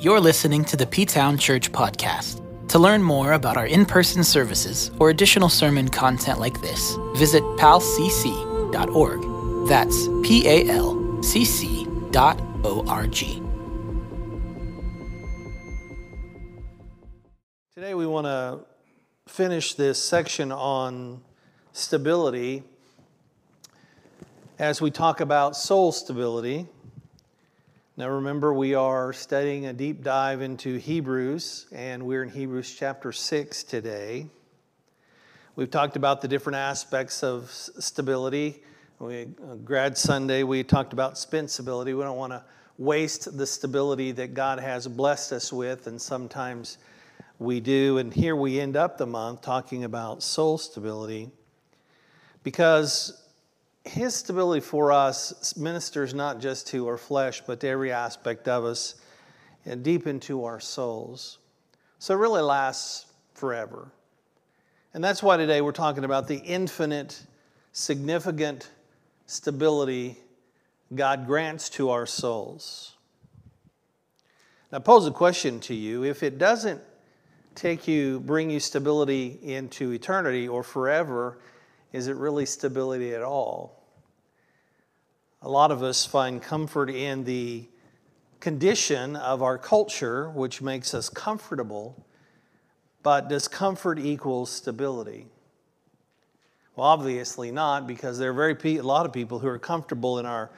You're 0.00 0.20
listening 0.20 0.64
to 0.66 0.76
the 0.76 0.86
P 0.86 1.04
Town 1.04 1.36
Church 1.36 1.72
Podcast. 1.72 2.40
To 2.68 2.78
learn 2.78 3.02
more 3.02 3.32
about 3.32 3.56
our 3.56 3.66
in 3.66 3.84
person 3.84 4.22
services 4.22 4.92
or 5.00 5.10
additional 5.10 5.48
sermon 5.48 5.88
content 5.88 6.38
like 6.38 6.60
this, 6.60 6.94
visit 7.16 7.42
palcc.org. 7.58 9.20
That's 9.68 10.06
P 10.22 10.46
A 10.46 10.68
L 10.68 11.20
C 11.20 11.44
C 11.44 11.88
dot 12.12 12.40
O 12.62 12.86
R 12.86 13.08
G. 13.08 13.42
Today 17.74 17.94
we 17.94 18.06
want 18.06 18.26
to 18.26 18.60
finish 19.26 19.74
this 19.74 20.00
section 20.00 20.52
on 20.52 21.22
stability 21.72 22.62
as 24.60 24.80
we 24.80 24.92
talk 24.92 25.20
about 25.20 25.56
soul 25.56 25.90
stability. 25.90 26.68
Now, 27.98 28.10
remember, 28.10 28.54
we 28.54 28.76
are 28.76 29.12
studying 29.12 29.66
a 29.66 29.72
deep 29.72 30.04
dive 30.04 30.40
into 30.40 30.76
Hebrews, 30.76 31.66
and 31.72 32.04
we're 32.04 32.22
in 32.22 32.28
Hebrews 32.28 32.72
chapter 32.78 33.10
6 33.10 33.64
today. 33.64 34.28
We've 35.56 35.68
talked 35.68 35.96
about 35.96 36.20
the 36.20 36.28
different 36.28 36.58
aspects 36.58 37.24
of 37.24 37.50
stability. 37.50 38.62
We, 39.00 39.22
uh, 39.22 39.56
grad 39.64 39.98
Sunday, 39.98 40.44
we 40.44 40.62
talked 40.62 40.92
about 40.92 41.18
stability. 41.18 41.92
We 41.92 42.04
don't 42.04 42.16
want 42.16 42.32
to 42.32 42.44
waste 42.76 43.36
the 43.36 43.48
stability 43.48 44.12
that 44.12 44.32
God 44.32 44.60
has 44.60 44.86
blessed 44.86 45.32
us 45.32 45.52
with, 45.52 45.88
and 45.88 46.00
sometimes 46.00 46.78
we 47.40 47.58
do. 47.58 47.98
And 47.98 48.14
here 48.14 48.36
we 48.36 48.60
end 48.60 48.76
up 48.76 48.96
the 48.96 49.06
month 49.06 49.42
talking 49.42 49.82
about 49.82 50.22
soul 50.22 50.56
stability 50.56 51.32
because 52.44 53.27
his 53.88 54.14
stability 54.14 54.60
for 54.60 54.92
us 54.92 55.56
ministers 55.56 56.14
not 56.14 56.40
just 56.40 56.68
to 56.68 56.86
our 56.88 56.98
flesh, 56.98 57.42
but 57.46 57.60
to 57.60 57.68
every 57.68 57.90
aspect 57.90 58.46
of 58.46 58.64
us 58.64 58.96
and 59.64 59.82
deep 59.82 60.06
into 60.06 60.44
our 60.44 60.60
souls. 60.60 61.38
So 61.98 62.14
it 62.14 62.18
really 62.18 62.42
lasts 62.42 63.06
forever. 63.34 63.90
And 64.94 65.02
that's 65.02 65.22
why 65.22 65.36
today 65.36 65.60
we're 65.60 65.72
talking 65.72 66.04
about 66.04 66.28
the 66.28 66.38
infinite, 66.38 67.22
significant 67.72 68.70
stability 69.26 70.18
God 70.94 71.26
grants 71.26 71.68
to 71.70 71.90
our 71.90 72.06
souls. 72.06 72.94
Now, 74.72 74.78
pose 74.78 75.06
a 75.06 75.10
question 75.10 75.60
to 75.60 75.74
you. 75.74 76.04
If 76.04 76.22
it 76.22 76.38
doesn't 76.38 76.80
take 77.54 77.88
you, 77.88 78.20
bring 78.20 78.50
you 78.50 78.60
stability 78.60 79.38
into 79.42 79.92
eternity 79.92 80.46
or 80.46 80.62
forever, 80.62 81.38
is 81.92 82.06
it 82.08 82.16
really 82.16 82.46
stability 82.46 83.14
at 83.14 83.22
all? 83.22 83.77
A 85.40 85.48
lot 85.48 85.70
of 85.70 85.84
us 85.84 86.04
find 86.04 86.42
comfort 86.42 86.90
in 86.90 87.22
the 87.22 87.68
condition 88.40 89.14
of 89.14 89.40
our 89.40 89.56
culture, 89.56 90.30
which 90.30 90.60
makes 90.60 90.94
us 90.94 91.08
comfortable, 91.08 92.04
but 93.04 93.28
does 93.28 93.46
comfort 93.46 94.00
equal 94.00 94.46
stability? 94.46 95.26
Well, 96.74 96.88
obviously 96.88 97.52
not, 97.52 97.86
because 97.86 98.18
there 98.18 98.30
are 98.30 98.34
very 98.34 98.56
pe- 98.56 98.76
a 98.76 98.82
lot 98.82 99.06
of 99.06 99.12
people 99.12 99.38
who 99.38 99.48
are 99.48 99.58
comfortable 99.58 100.18
in 100.18 100.26
our 100.26 100.50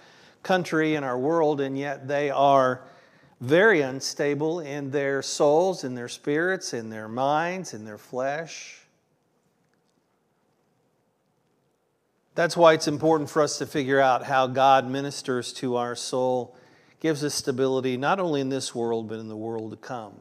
country 0.42 0.94
and 0.94 1.04
our 1.04 1.18
world, 1.18 1.60
and 1.60 1.78
yet 1.78 2.08
they 2.08 2.30
are 2.30 2.82
very 3.40 3.82
unstable 3.82 4.60
in 4.60 4.90
their 4.90 5.20
souls, 5.20 5.84
in 5.84 5.94
their 5.94 6.08
spirits, 6.08 6.72
in 6.72 6.88
their 6.88 7.08
minds, 7.08 7.74
in 7.74 7.84
their 7.84 7.98
flesh. 7.98 8.79
That's 12.34 12.56
why 12.56 12.74
it's 12.74 12.88
important 12.88 13.28
for 13.28 13.42
us 13.42 13.58
to 13.58 13.66
figure 13.66 14.00
out 14.00 14.24
how 14.24 14.46
God 14.46 14.88
ministers 14.88 15.52
to 15.54 15.76
our 15.76 15.96
soul, 15.96 16.56
gives 17.00 17.24
us 17.24 17.34
stability 17.34 17.96
not 17.96 18.20
only 18.20 18.40
in 18.40 18.50
this 18.50 18.74
world, 18.74 19.08
but 19.08 19.18
in 19.18 19.28
the 19.28 19.36
world 19.36 19.70
to 19.70 19.76
come. 19.76 20.14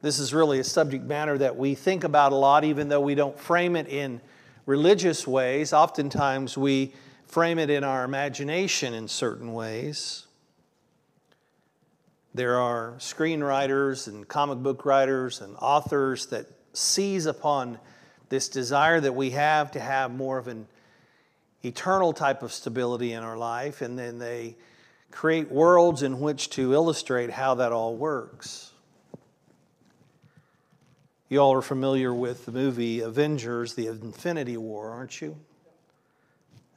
This 0.00 0.18
is 0.18 0.34
really 0.34 0.58
a 0.58 0.64
subject 0.64 1.04
matter 1.04 1.38
that 1.38 1.56
we 1.56 1.74
think 1.74 2.04
about 2.04 2.32
a 2.32 2.36
lot, 2.36 2.64
even 2.64 2.88
though 2.88 3.00
we 3.00 3.14
don't 3.14 3.38
frame 3.38 3.74
it 3.74 3.88
in 3.88 4.20
religious 4.66 5.26
ways. 5.26 5.72
Oftentimes 5.72 6.58
we 6.58 6.92
frame 7.26 7.58
it 7.58 7.70
in 7.70 7.84
our 7.84 8.04
imagination 8.04 8.94
in 8.94 9.08
certain 9.08 9.52
ways. 9.52 10.26
There 12.34 12.58
are 12.58 12.94
screenwriters 12.98 14.08
and 14.08 14.26
comic 14.28 14.58
book 14.58 14.84
writers 14.84 15.40
and 15.40 15.56
authors 15.60 16.26
that 16.26 16.46
seize 16.72 17.26
upon 17.26 17.78
this 18.28 18.48
desire 18.48 19.00
that 19.00 19.14
we 19.14 19.30
have 19.30 19.70
to 19.72 19.80
have 19.80 20.12
more 20.12 20.38
of 20.38 20.48
an 20.48 20.66
eternal 21.64 22.12
type 22.12 22.42
of 22.42 22.52
stability 22.52 23.12
in 23.12 23.22
our 23.22 23.36
life, 23.36 23.82
and 23.82 23.98
then 23.98 24.18
they 24.18 24.56
create 25.10 25.50
worlds 25.50 26.02
in 26.02 26.20
which 26.20 26.50
to 26.50 26.72
illustrate 26.74 27.30
how 27.30 27.54
that 27.54 27.72
all 27.72 27.96
works. 27.96 28.72
You 31.28 31.38
all 31.38 31.54
are 31.54 31.62
familiar 31.62 32.12
with 32.12 32.44
the 32.46 32.52
movie 32.52 33.00
Avengers, 33.00 33.74
the 33.74 33.86
Infinity 33.86 34.56
War, 34.56 34.90
aren't 34.90 35.20
you? 35.20 35.36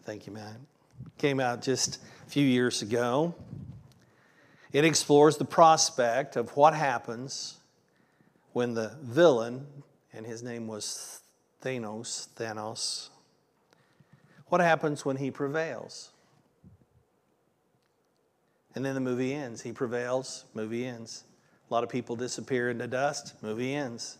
Thank 0.03 0.25
you, 0.25 0.33
man. 0.33 0.65
Came 1.17 1.39
out 1.39 1.61
just 1.61 1.99
a 2.25 2.29
few 2.29 2.45
years 2.45 2.81
ago. 2.81 3.35
It 4.71 4.85
explores 4.85 5.37
the 5.37 5.45
prospect 5.45 6.35
of 6.35 6.55
what 6.55 6.73
happens 6.73 7.57
when 8.53 8.73
the 8.73 8.95
villain, 9.01 9.65
and 10.13 10.25
his 10.25 10.43
name 10.43 10.67
was 10.67 11.21
Thanos, 11.67 12.29
Thanos. 12.37 13.09
What 14.47 14.61
happens 14.61 15.03
when 15.03 15.17
he 15.17 15.31
prevails? 15.31 16.11
And 18.73 18.85
then 18.85 18.95
the 18.95 19.01
movie 19.01 19.33
ends. 19.33 19.61
He 19.61 19.73
prevails, 19.73 20.45
movie 20.53 20.85
ends. 20.85 21.25
A 21.69 21.73
lot 21.73 21.83
of 21.83 21.89
people 21.89 22.15
disappear 22.15 22.69
into 22.69 22.87
dust, 22.87 23.33
movie 23.41 23.75
ends. 23.75 24.17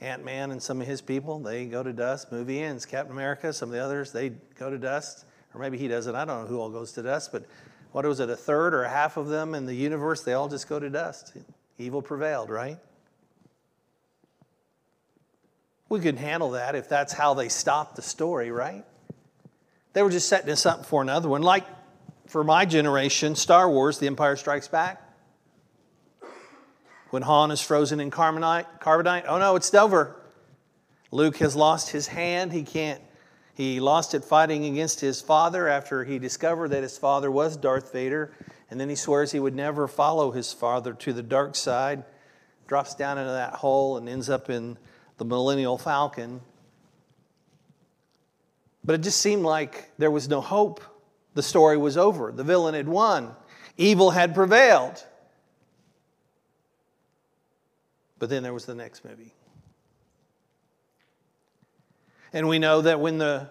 Ant 0.00 0.24
Man 0.24 0.52
and 0.52 0.62
some 0.62 0.80
of 0.80 0.86
his 0.86 1.00
people, 1.00 1.40
they 1.40 1.66
go 1.66 1.82
to 1.82 1.92
dust, 1.92 2.30
movie 2.30 2.60
ends. 2.60 2.86
Captain 2.86 3.12
America, 3.12 3.52
some 3.52 3.70
of 3.70 3.72
the 3.72 3.80
others, 3.80 4.12
they 4.12 4.28
go 4.56 4.70
to 4.70 4.78
dust. 4.78 5.24
Or 5.54 5.60
maybe 5.60 5.76
he 5.76 5.88
doesn't. 5.88 6.14
I 6.14 6.24
don't 6.24 6.42
know 6.42 6.46
who 6.46 6.60
all 6.60 6.70
goes 6.70 6.92
to 6.92 7.02
dust, 7.02 7.32
but 7.32 7.46
what 7.90 8.04
was 8.04 8.20
it, 8.20 8.30
a 8.30 8.36
third 8.36 8.74
or 8.74 8.84
a 8.84 8.88
half 8.88 9.16
of 9.16 9.26
them 9.26 9.56
in 9.56 9.66
the 9.66 9.74
universe? 9.74 10.22
They 10.22 10.34
all 10.34 10.48
just 10.48 10.68
go 10.68 10.78
to 10.78 10.88
dust. 10.88 11.36
Evil 11.78 12.00
prevailed, 12.00 12.48
right? 12.48 12.78
We 15.92 16.00
could 16.00 16.16
handle 16.16 16.52
that 16.52 16.74
if 16.74 16.88
that's 16.88 17.12
how 17.12 17.34
they 17.34 17.50
stopped 17.50 17.96
the 17.96 18.02
story, 18.02 18.50
right? 18.50 18.82
They 19.92 20.02
were 20.02 20.08
just 20.08 20.26
setting 20.26 20.50
us 20.50 20.64
up 20.64 20.86
for 20.86 21.02
another 21.02 21.28
one. 21.28 21.42
Like 21.42 21.66
for 22.28 22.42
my 22.42 22.64
generation, 22.64 23.34
Star 23.34 23.68
Wars, 23.68 23.98
The 23.98 24.06
Empire 24.06 24.36
Strikes 24.36 24.68
Back. 24.68 25.02
When 27.10 27.20
Han 27.20 27.50
is 27.50 27.60
frozen 27.60 28.00
in 28.00 28.10
carbonite, 28.10 28.64
carbonite, 28.80 29.26
oh 29.28 29.38
no, 29.38 29.54
it's 29.54 29.74
over. 29.74 30.16
Luke 31.10 31.36
has 31.36 31.54
lost 31.54 31.90
his 31.90 32.06
hand. 32.06 32.54
He 32.54 32.62
can't, 32.62 33.02
he 33.52 33.78
lost 33.78 34.14
it 34.14 34.24
fighting 34.24 34.64
against 34.64 34.98
his 34.98 35.20
father 35.20 35.68
after 35.68 36.04
he 36.04 36.18
discovered 36.18 36.68
that 36.68 36.82
his 36.82 36.96
father 36.96 37.30
was 37.30 37.54
Darth 37.54 37.92
Vader. 37.92 38.32
And 38.70 38.80
then 38.80 38.88
he 38.88 38.94
swears 38.94 39.30
he 39.30 39.40
would 39.40 39.54
never 39.54 39.86
follow 39.86 40.30
his 40.30 40.54
father 40.54 40.94
to 40.94 41.12
the 41.12 41.22
dark 41.22 41.54
side, 41.54 42.04
drops 42.66 42.94
down 42.94 43.18
into 43.18 43.32
that 43.32 43.56
hole 43.56 43.98
and 43.98 44.08
ends 44.08 44.30
up 44.30 44.48
in 44.48 44.78
the 45.22 45.28
Millennium 45.28 45.78
Falcon. 45.78 46.40
But 48.82 48.96
it 48.96 49.02
just 49.02 49.20
seemed 49.20 49.44
like 49.44 49.92
there 49.96 50.10
was 50.10 50.28
no 50.28 50.40
hope. 50.40 50.82
The 51.34 51.42
story 51.42 51.76
was 51.76 51.96
over. 51.96 52.32
The 52.32 52.42
villain 52.42 52.74
had 52.74 52.88
won, 52.88 53.34
evil 53.76 54.10
had 54.10 54.34
prevailed. 54.34 55.04
But 58.18 58.30
then 58.30 58.42
there 58.42 58.52
was 58.52 58.66
the 58.66 58.74
next 58.74 59.04
movie. 59.04 59.32
And 62.32 62.48
we 62.48 62.58
know 62.58 62.80
that 62.80 63.00
when 63.00 63.18
the 63.18 63.48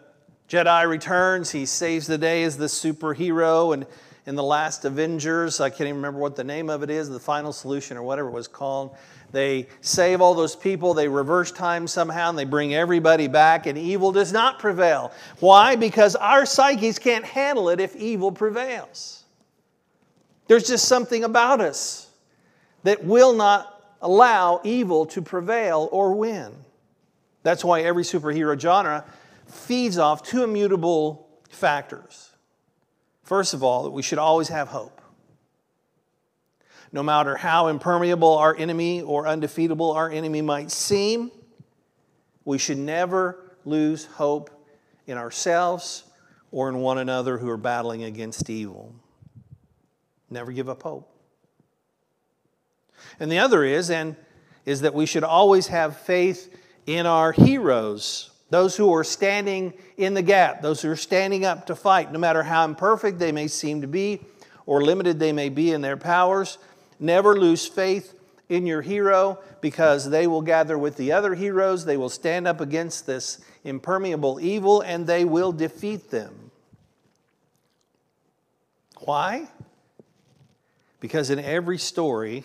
Jedi 0.49 0.87
returns, 0.87 1.51
he 1.51 1.65
saves 1.65 2.07
the 2.07 2.17
day 2.17 2.43
as 2.43 2.57
the 2.57 2.65
superhero. 2.65 3.73
And 3.73 3.85
in 4.25 4.35
the 4.35 4.43
last 4.43 4.85
Avengers, 4.85 5.59
I 5.59 5.69
can't 5.69 5.81
even 5.81 5.95
remember 5.95 6.19
what 6.19 6.35
the 6.35 6.43
name 6.43 6.69
of 6.69 6.83
it 6.83 6.89
is, 6.89 7.09
the 7.09 7.19
final 7.19 7.53
solution 7.53 7.97
or 7.97 8.03
whatever 8.03 8.27
it 8.27 8.33
was 8.33 8.47
called. 8.47 8.95
They 9.31 9.67
save 9.79 10.19
all 10.19 10.33
those 10.33 10.55
people, 10.55 10.93
they 10.93 11.07
reverse 11.07 11.51
time 11.51 11.87
somehow, 11.87 12.29
and 12.29 12.37
they 12.37 12.45
bring 12.45 12.73
everybody 12.73 13.27
back, 13.27 13.65
and 13.65 13.77
evil 13.77 14.11
does 14.11 14.33
not 14.33 14.59
prevail. 14.59 15.11
Why? 15.39 15.75
Because 15.75 16.15
our 16.15 16.45
psyches 16.45 16.99
can't 16.99 17.23
handle 17.23 17.69
it 17.69 17.79
if 17.79 17.95
evil 17.95 18.31
prevails. 18.31 19.23
There's 20.47 20.67
just 20.67 20.85
something 20.85 21.23
about 21.23 21.61
us 21.61 22.09
that 22.83 23.03
will 23.05 23.33
not 23.33 23.81
allow 24.01 24.59
evil 24.63 25.05
to 25.07 25.21
prevail 25.21 25.87
or 25.91 26.13
win. 26.13 26.53
That's 27.43 27.63
why 27.63 27.81
every 27.81 28.03
superhero 28.03 28.59
genre 28.59 29.05
feeds 29.47 29.97
off 29.97 30.23
two 30.23 30.43
immutable 30.43 31.29
factors. 31.49 32.31
First 33.23 33.53
of 33.53 33.63
all, 33.63 33.83
that 33.83 33.91
we 33.91 34.01
should 34.01 34.19
always 34.19 34.49
have 34.49 34.67
hope. 34.67 35.00
No 36.91 37.03
matter 37.03 37.35
how 37.35 37.67
impermeable 37.67 38.37
our 38.37 38.55
enemy 38.55 39.01
or 39.01 39.27
undefeatable 39.27 39.91
our 39.91 40.09
enemy 40.09 40.41
might 40.41 40.71
seem, 40.71 41.31
we 42.43 42.57
should 42.57 42.77
never 42.77 43.37
lose 43.63 44.05
hope 44.05 44.49
in 45.07 45.17
ourselves 45.17 46.03
or 46.51 46.67
in 46.67 46.77
one 46.77 46.97
another 46.97 47.37
who 47.37 47.49
are 47.49 47.57
battling 47.57 48.03
against 48.03 48.49
evil. 48.49 48.93
Never 50.29 50.51
give 50.51 50.67
up 50.67 50.83
hope. 50.83 51.09
And 53.19 53.31
the 53.31 53.39
other 53.39 53.63
is, 53.63 53.89
and 53.89 54.15
is 54.65 54.81
that 54.81 54.93
we 54.93 55.05
should 55.05 55.23
always 55.23 55.67
have 55.67 55.97
faith 55.97 56.53
in 56.85 57.05
our 57.05 57.31
heroes, 57.31 58.31
those 58.49 58.75
who 58.75 58.93
are 58.93 59.03
standing 59.03 59.73
in 59.97 60.13
the 60.13 60.21
gap, 60.21 60.61
those 60.61 60.81
who 60.81 60.89
are 60.89 60.95
standing 60.95 61.45
up 61.45 61.67
to 61.67 61.75
fight, 61.75 62.11
no 62.11 62.19
matter 62.19 62.43
how 62.43 62.65
imperfect 62.65 63.17
they 63.17 63.31
may 63.31 63.47
seem 63.47 63.81
to 63.81 63.87
be 63.87 64.21
or 64.65 64.81
limited 64.81 65.19
they 65.19 65.31
may 65.31 65.49
be 65.49 65.71
in 65.71 65.81
their 65.81 65.97
powers. 65.97 66.57
Never 67.01 67.35
lose 67.35 67.67
faith 67.67 68.13
in 68.47 68.67
your 68.67 68.83
hero 68.83 69.39
because 69.59 70.11
they 70.11 70.27
will 70.27 70.43
gather 70.43 70.77
with 70.77 70.97
the 70.97 71.11
other 71.11 71.33
heroes. 71.33 71.83
They 71.83 71.97
will 71.97 72.09
stand 72.09 72.47
up 72.47 72.61
against 72.61 73.07
this 73.07 73.43
impermeable 73.63 74.39
evil 74.39 74.81
and 74.81 75.07
they 75.07 75.25
will 75.25 75.51
defeat 75.51 76.11
them. 76.11 76.51
Why? 78.99 79.49
Because 80.99 81.31
in 81.31 81.39
every 81.39 81.79
story, 81.79 82.43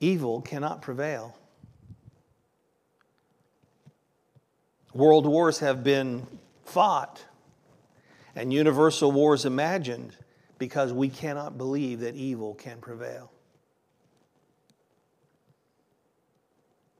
evil 0.00 0.40
cannot 0.40 0.80
prevail. 0.80 1.36
World 4.94 5.26
wars 5.26 5.58
have 5.58 5.84
been 5.84 6.26
fought 6.64 7.22
and 8.34 8.50
universal 8.50 9.12
wars 9.12 9.44
imagined 9.44 10.16
because 10.60 10.92
we 10.92 11.08
cannot 11.08 11.56
believe 11.56 12.00
that 12.00 12.14
evil 12.14 12.54
can 12.54 12.78
prevail. 12.78 13.32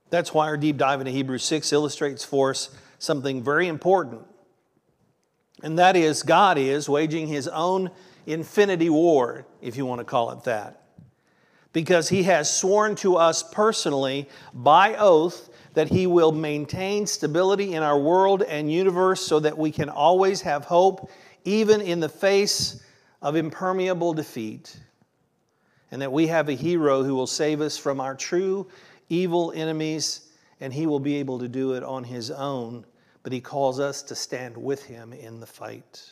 That's 0.09 0.33
why 0.33 0.47
our 0.47 0.57
deep 0.57 0.79
dive 0.79 1.01
into 1.01 1.13
Hebrews 1.13 1.45
6 1.45 1.71
illustrates 1.73 2.25
for 2.25 2.51
us 2.51 2.71
something 2.99 3.45
very 3.45 3.69
important. 3.69 4.23
And 5.63 5.79
that 5.79 5.95
is, 5.95 6.23
God 6.23 6.57
is 6.57 6.89
waging 6.89 7.27
his 7.27 7.47
own 7.49 7.91
infinity 8.27 8.89
war, 8.89 9.47
if 9.61 9.77
you 9.77 9.85
want 9.85 10.01
to 10.01 10.07
call 10.07 10.31
it 10.31 10.43
that. 10.45 10.83
Because 11.75 12.09
he 12.09 12.23
has 12.25 12.53
sworn 12.53 12.97
to 12.97 13.17
us 13.17 13.43
personally 13.43 14.27
by 14.55 14.97
oath 14.97 15.51
that 15.75 15.89
he 15.89 16.07
will 16.07 16.33
maintain 16.33 17.07
stability 17.07 17.75
in 17.75 17.83
our 17.83 17.99
world 17.99 18.43
and 18.43 18.73
universe 18.73 19.21
so 19.21 19.39
that 19.39 19.57
we 19.57 19.71
can 19.71 19.91
always 19.91 20.41
have 20.41 20.65
hope, 20.65 21.11
even 21.45 21.83
in 21.83 22.01
the 22.01 22.09
face 22.09 22.83
of 23.23 23.37
impermeable 23.37 24.15
defeat. 24.15 24.79
And 25.91 26.01
that 26.03 26.13
we 26.13 26.29
have 26.29 26.49
a 26.49 26.53
hero 26.53 27.03
who 27.03 27.15
will 27.15 27.27
save 27.27 27.61
us 27.61 27.77
from 27.77 28.01
our 28.01 28.15
true 28.15 28.69
evil 29.09 29.53
enemies, 29.55 30.31
and 30.61 30.73
he 30.73 30.87
will 30.87 31.01
be 31.01 31.17
able 31.17 31.39
to 31.41 31.49
do 31.49 31.73
it 31.75 31.83
on 31.83 32.05
his 32.05 32.31
own, 32.31 32.85
but 33.23 33.33
he 33.33 33.41
calls 33.41 33.81
us 33.81 34.03
to 34.05 34.15
stand 34.15 34.57
with 34.57 34.85
him 34.85 35.13
in 35.13 35.41
the 35.41 35.47
fight. 35.47 36.11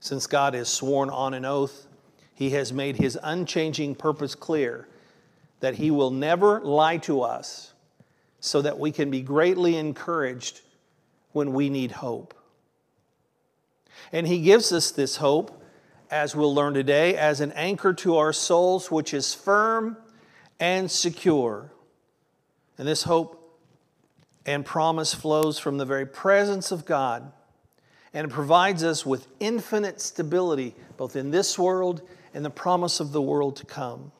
Since 0.00 0.26
God 0.26 0.54
has 0.54 0.68
sworn 0.68 1.10
on 1.10 1.34
an 1.34 1.44
oath, 1.44 1.86
he 2.34 2.50
has 2.50 2.72
made 2.72 2.96
his 2.96 3.18
unchanging 3.22 3.94
purpose 3.94 4.34
clear 4.34 4.88
that 5.60 5.76
he 5.76 5.90
will 5.90 6.10
never 6.10 6.60
lie 6.60 6.98
to 6.98 7.22
us 7.22 7.72
so 8.40 8.60
that 8.60 8.78
we 8.78 8.92
can 8.92 9.10
be 9.10 9.22
greatly 9.22 9.76
encouraged 9.76 10.60
when 11.32 11.52
we 11.54 11.70
need 11.70 11.90
hope. 11.90 12.34
And 14.12 14.26
he 14.26 14.40
gives 14.40 14.72
us 14.72 14.90
this 14.90 15.16
hope 15.16 15.62
as 16.10 16.36
we'll 16.36 16.54
learn 16.54 16.74
today, 16.74 17.16
as 17.16 17.40
an 17.40 17.50
anchor 17.52 17.92
to 17.92 18.16
our 18.16 18.32
souls, 18.32 18.90
which 18.90 19.12
is 19.12 19.34
firm 19.34 19.96
and 20.60 20.90
secure. 20.90 21.72
And 22.78 22.86
this 22.86 23.02
hope 23.02 23.40
and 24.46 24.64
promise 24.64 25.14
flows 25.14 25.58
from 25.58 25.78
the 25.78 25.84
very 25.84 26.06
presence 26.06 26.70
of 26.70 26.84
God, 26.84 27.32
and 28.12 28.30
provides 28.30 28.84
us 28.84 29.04
with 29.04 29.26
infinite 29.40 30.00
stability, 30.00 30.74
both 30.96 31.16
in 31.16 31.30
this 31.30 31.58
world 31.58 32.02
and 32.32 32.44
the 32.44 32.50
promise 32.50 33.00
of 33.00 33.10
the 33.10 33.22
world 33.22 33.56
to 33.56 33.66
come. 33.66 34.12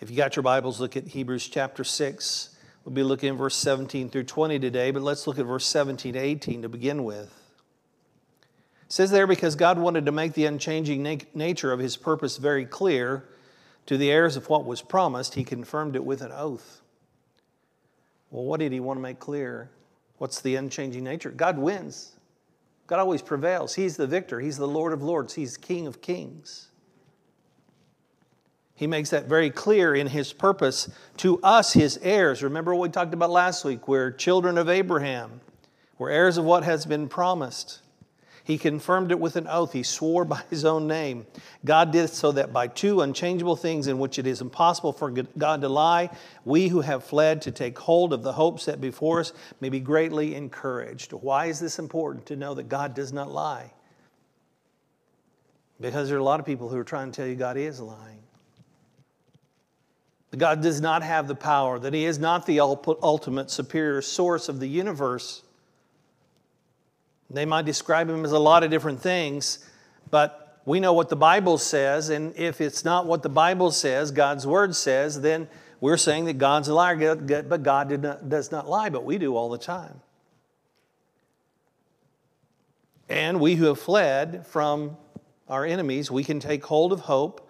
If 0.00 0.10
you 0.10 0.16
got 0.16 0.36
your 0.36 0.42
Bibles, 0.42 0.80
look 0.80 0.96
at 0.96 1.08
Hebrews 1.08 1.48
chapter 1.48 1.84
6. 1.84 2.56
We'll 2.84 2.94
be 2.94 3.02
looking 3.02 3.30
at 3.30 3.36
verse 3.36 3.56
17 3.56 4.08
through 4.08 4.24
20 4.24 4.58
today, 4.58 4.90
but 4.90 5.02
let's 5.02 5.26
look 5.26 5.38
at 5.38 5.46
verse 5.46 5.66
17 5.66 6.14
to 6.14 6.18
18 6.18 6.62
to 6.62 6.68
begin 6.68 7.04
with. 7.04 7.34
It 8.86 8.92
says 8.92 9.10
there, 9.10 9.26
because 9.26 9.54
God 9.54 9.78
wanted 9.78 10.06
to 10.06 10.12
make 10.12 10.32
the 10.32 10.46
unchanging 10.46 11.02
na- 11.02 11.16
nature 11.34 11.72
of 11.72 11.78
his 11.78 11.96
purpose 11.96 12.38
very 12.38 12.64
clear 12.64 13.24
to 13.86 13.96
the 13.96 14.10
heirs 14.10 14.36
of 14.36 14.48
what 14.48 14.64
was 14.64 14.82
promised, 14.82 15.34
he 15.34 15.44
confirmed 15.44 15.94
it 15.94 16.04
with 16.04 16.22
an 16.22 16.32
oath. 16.32 16.80
Well, 18.30 18.44
what 18.44 18.60
did 18.60 18.72
he 18.72 18.80
want 18.80 18.96
to 18.98 19.02
make 19.02 19.18
clear? 19.18 19.70
What's 20.18 20.40
the 20.40 20.56
unchanging 20.56 21.04
nature? 21.04 21.30
God 21.30 21.58
wins. 21.58 22.12
God 22.86 22.98
always 22.98 23.22
prevails. 23.22 23.74
He's 23.74 23.96
the 23.96 24.06
victor. 24.06 24.40
He's 24.40 24.56
the 24.56 24.66
Lord 24.66 24.92
of 24.92 25.02
lords. 25.02 25.34
He's 25.34 25.56
King 25.56 25.86
of 25.86 26.00
kings. 26.00 26.69
He 28.80 28.86
makes 28.86 29.10
that 29.10 29.26
very 29.26 29.50
clear 29.50 29.94
in 29.94 30.06
his 30.06 30.32
purpose 30.32 30.88
to 31.18 31.38
us, 31.42 31.74
his 31.74 31.98
heirs. 32.00 32.42
Remember 32.42 32.74
what 32.74 32.88
we 32.88 32.88
talked 32.88 33.12
about 33.12 33.28
last 33.28 33.62
week? 33.62 33.86
We're 33.86 34.10
children 34.10 34.56
of 34.56 34.70
Abraham, 34.70 35.42
we're 35.98 36.08
heirs 36.08 36.38
of 36.38 36.46
what 36.46 36.64
has 36.64 36.86
been 36.86 37.06
promised. 37.06 37.82
He 38.42 38.56
confirmed 38.56 39.10
it 39.10 39.20
with 39.20 39.36
an 39.36 39.46
oath. 39.46 39.74
He 39.74 39.82
swore 39.82 40.24
by 40.24 40.40
his 40.48 40.64
own 40.64 40.86
name. 40.86 41.26
God 41.62 41.92
did 41.92 42.08
so 42.08 42.32
that 42.32 42.54
by 42.54 42.68
two 42.68 43.02
unchangeable 43.02 43.54
things 43.54 43.86
in 43.86 43.98
which 43.98 44.18
it 44.18 44.26
is 44.26 44.40
impossible 44.40 44.94
for 44.94 45.10
God 45.10 45.60
to 45.60 45.68
lie, 45.68 46.08
we 46.46 46.68
who 46.68 46.80
have 46.80 47.04
fled 47.04 47.42
to 47.42 47.50
take 47.50 47.78
hold 47.78 48.14
of 48.14 48.22
the 48.22 48.32
hope 48.32 48.60
set 48.60 48.80
before 48.80 49.20
us 49.20 49.34
may 49.60 49.68
be 49.68 49.78
greatly 49.78 50.34
encouraged. 50.34 51.12
Why 51.12 51.46
is 51.46 51.60
this 51.60 51.78
important 51.78 52.24
to 52.26 52.36
know 52.36 52.54
that 52.54 52.70
God 52.70 52.94
does 52.94 53.12
not 53.12 53.30
lie? 53.30 53.74
Because 55.78 56.08
there 56.08 56.16
are 56.16 56.20
a 56.22 56.24
lot 56.24 56.40
of 56.40 56.46
people 56.46 56.70
who 56.70 56.78
are 56.78 56.82
trying 56.82 57.12
to 57.12 57.16
tell 57.16 57.26
you 57.26 57.36
God 57.36 57.58
is 57.58 57.78
lying. 57.78 58.22
God 60.36 60.62
does 60.62 60.80
not 60.80 61.02
have 61.02 61.26
the 61.26 61.34
power, 61.34 61.78
that 61.78 61.92
He 61.92 62.04
is 62.04 62.18
not 62.18 62.46
the 62.46 62.60
ultimate 62.60 63.50
superior 63.50 64.00
source 64.00 64.48
of 64.48 64.60
the 64.60 64.68
universe. 64.68 65.42
They 67.28 67.44
might 67.44 67.64
describe 67.64 68.08
him 68.08 68.24
as 68.24 68.32
a 68.32 68.38
lot 68.38 68.62
of 68.62 68.70
different 68.70 69.00
things, 69.00 69.64
but 70.10 70.60
we 70.64 70.80
know 70.80 70.92
what 70.92 71.08
the 71.08 71.16
Bible 71.16 71.58
says, 71.58 72.10
and 72.10 72.36
if 72.36 72.60
it's 72.60 72.84
not 72.84 73.06
what 73.06 73.22
the 73.22 73.28
Bible 73.28 73.70
says, 73.70 74.10
God's 74.10 74.46
Word 74.46 74.74
says, 74.76 75.20
then 75.20 75.48
we're 75.80 75.96
saying 75.96 76.26
that 76.26 76.38
God's 76.38 76.68
a 76.68 76.74
liar, 76.74 77.16
but 77.16 77.62
God 77.62 78.02
not, 78.02 78.28
does 78.28 78.52
not 78.52 78.68
lie, 78.68 78.90
but 78.90 79.04
we 79.04 79.18
do 79.18 79.36
all 79.36 79.48
the 79.48 79.58
time. 79.58 80.00
And 83.08 83.40
we 83.40 83.56
who 83.56 83.64
have 83.64 83.80
fled 83.80 84.46
from 84.46 84.96
our 85.48 85.64
enemies, 85.64 86.10
we 86.10 86.22
can 86.22 86.38
take 86.38 86.64
hold 86.64 86.92
of 86.92 87.00
hope 87.00 87.49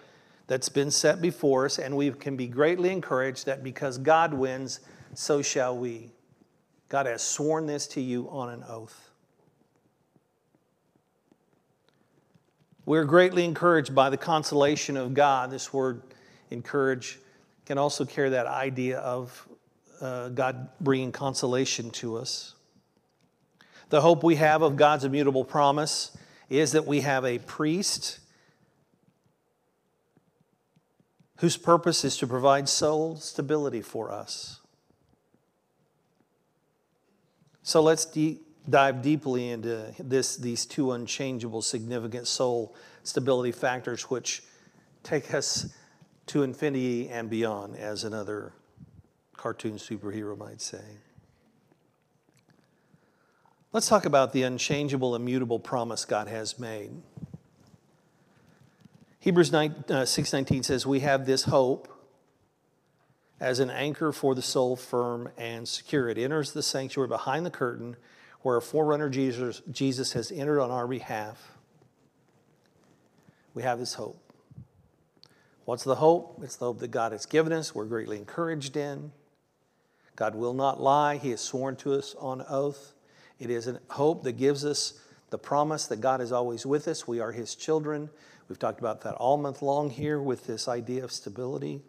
that's 0.51 0.69
been 0.69 0.91
set 0.91 1.23
before 1.23 1.67
us, 1.67 1.79
and 1.79 1.97
we 1.97 2.11
can 2.11 2.35
be 2.35 2.49
greatly 2.49 2.91
encouraged 2.91 3.47
that 3.47 3.63
because 3.63 3.99
God 3.99 4.35
wins, 4.35 4.81
so 5.15 5.43
shall 5.43 5.79
we. 5.79 6.11
God 6.89 7.07
has 7.07 7.23
sworn 7.23 7.67
this 7.67 7.87
to 7.87 8.01
you 8.01 8.29
on 8.31 8.49
an 8.49 8.65
oath. 8.69 9.11
We're 12.85 13.05
greatly 13.05 13.45
encouraged 13.45 13.95
by 13.95 14.11
the 14.11 14.17
consolation 14.17 14.97
of 14.97 15.15
God. 15.15 15.53
This 15.53 15.73
word 15.73 16.03
encourage 16.51 17.21
can 17.65 17.79
also 17.79 18.05
carry 18.05 18.31
that 18.31 18.47
idea 18.47 18.99
of 18.99 19.49
uh, 20.01 20.31
God 20.31 20.69
bringing 20.81 21.13
consolation 21.13 21.91
to 21.91 22.17
us. 22.17 22.57
The 23.91 24.01
hope 24.01 24.25
we 24.25 24.35
have 24.35 24.63
of 24.63 24.75
God's 24.75 25.05
immutable 25.05 25.45
promise 25.45 26.11
is 26.49 26.73
that 26.73 26.89
we 26.89 27.03
have 27.03 27.25
a 27.25 27.39
priest 27.39 28.19
whose 31.41 31.57
purpose 31.57 32.05
is 32.05 32.19
to 32.19 32.27
provide 32.27 32.69
soul 32.69 33.17
stability 33.17 33.81
for 33.81 34.13
us. 34.13 34.61
So 37.63 37.83
let's 37.83 38.05
de- 38.05 38.41
dive 38.69 39.01
deeply 39.01 39.49
into 39.49 39.95
this, 39.99 40.37
these 40.37 40.67
two 40.67 40.93
unchangeable, 40.93 41.63
significant 41.63 42.27
soul 42.27 42.75
stability 43.05 43.53
factors, 43.53 44.05
which 44.05 44.43
take 45.03 45.33
us 45.33 45.73
to 46.27 46.43
infinity 46.43 47.09
and 47.09 47.31
beyond, 47.31 47.75
as 47.77 48.05
another 48.05 48.53
cartoon 49.37 49.75
superhero 49.75 50.37
might 50.37 50.61
say. 50.61 50.85
Let's 53.73 53.89
talk 53.89 54.05
about 54.05 54.33
the 54.35 54.43
unchangeable, 54.43 55.15
immutable 55.15 55.59
promise 55.59 56.05
God 56.05 56.29
has 56.29 56.59
made. 56.59 56.91
Hebrews 59.21 59.53
9, 59.53 59.85
uh, 59.91 59.93
6.19 60.03 60.65
says, 60.65 60.87
We 60.87 61.01
have 61.01 61.27
this 61.27 61.45
hope 61.45 61.89
as 63.39 63.61
an 63.61 63.69
anchor 63.69 64.13
for 64.13 64.35
the 64.35 64.41
soul 64.41 64.77
firm 64.77 65.29
and 65.37 65.69
secure. 65.69 66.09
It 66.09 66.17
enters 66.17 66.53
the 66.53 66.63
sanctuary 66.63 67.09
behind 67.09 67.45
the 67.45 67.51
curtain 67.51 67.97
where 68.41 68.57
a 68.57 68.63
forerunner 68.63 69.11
Jesus, 69.11 69.61
Jesus 69.71 70.15
has 70.15 70.33
entered 70.33 70.59
on 70.59 70.71
our 70.71 70.87
behalf, 70.87 71.53
we 73.53 73.63
have 73.63 73.79
this 73.79 73.95
hope. 73.95 74.33
What's 75.67 75.85
the 75.85 75.97
hope? 75.97 76.41
It's 76.43 76.57
the 76.57 76.65
hope 76.65 76.79
that 76.79 76.91
God 76.91 77.13
has 77.13 77.27
given 77.27 77.53
us, 77.53 77.75
we're 77.75 77.85
greatly 77.85 78.17
encouraged 78.17 78.77
in. 78.77 79.13
God 80.17 80.35
will 80.35 80.55
not 80.55 80.81
lie, 80.81 81.19
He 81.19 81.31
has 81.31 81.43
sworn 81.43 81.77
to 81.77 81.93
us 81.93 82.15
on 82.19 82.43
oath. 82.49 82.95
It 83.39 83.51
is 83.51 83.67
a 83.67 83.81
hope 83.91 84.25
that 84.25 84.33
gives 84.33 84.65
us 84.65 84.99
the 85.31 85.39
promise 85.39 85.87
that 85.87 86.01
God 86.01 86.21
is 86.21 86.33
always 86.33 86.67
with 86.67 86.87
us. 86.89 87.09
We 87.09 87.21
are 87.21 87.33
His 87.33 87.55
children. 87.55 88.11
We've 88.49 88.59
talked 88.59 88.81
about 88.81 89.03
that 89.03 89.15
all 89.15 89.37
month 89.37 89.63
long 89.63 89.91
here 89.91 90.21
with 90.21 90.47
this 90.47 90.69
idea 90.69 91.05
of 91.05 91.13
stability. 91.13 91.83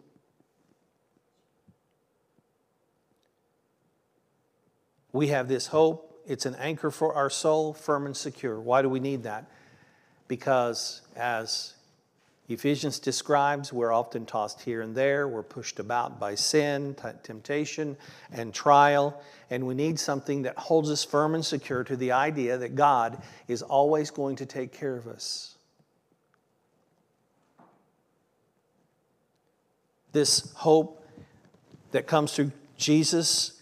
We 5.12 5.28
have 5.28 5.48
this 5.48 5.66
hope. 5.66 6.08
It's 6.26 6.46
an 6.46 6.54
anchor 6.54 6.90
for 6.90 7.14
our 7.14 7.28
soul, 7.28 7.74
firm 7.74 8.06
and 8.06 8.16
secure. 8.16 8.60
Why 8.60 8.80
do 8.80 8.88
we 8.88 9.00
need 9.00 9.24
that? 9.24 9.50
Because 10.28 11.02
as 11.16 11.74
Ephesians 12.48 12.98
describes 12.98 13.72
we're 13.72 13.92
often 13.92 14.26
tossed 14.26 14.62
here 14.62 14.82
and 14.82 14.94
there, 14.94 15.28
we're 15.28 15.42
pushed 15.42 15.78
about 15.78 16.18
by 16.18 16.34
sin, 16.34 16.94
t- 16.94 17.08
temptation, 17.22 17.96
and 18.32 18.52
trial, 18.52 19.22
and 19.48 19.66
we 19.66 19.74
need 19.74 19.98
something 19.98 20.42
that 20.42 20.58
holds 20.58 20.90
us 20.90 21.04
firm 21.04 21.34
and 21.34 21.44
secure 21.44 21.84
to 21.84 21.96
the 21.96 22.12
idea 22.12 22.58
that 22.58 22.74
God 22.74 23.22
is 23.46 23.62
always 23.62 24.10
going 24.10 24.36
to 24.36 24.46
take 24.46 24.72
care 24.72 24.96
of 24.96 25.06
us. 25.06 25.56
This 30.10 30.52
hope 30.56 31.06
that 31.92 32.06
comes 32.06 32.34
through 32.34 32.52
Jesus 32.76 33.60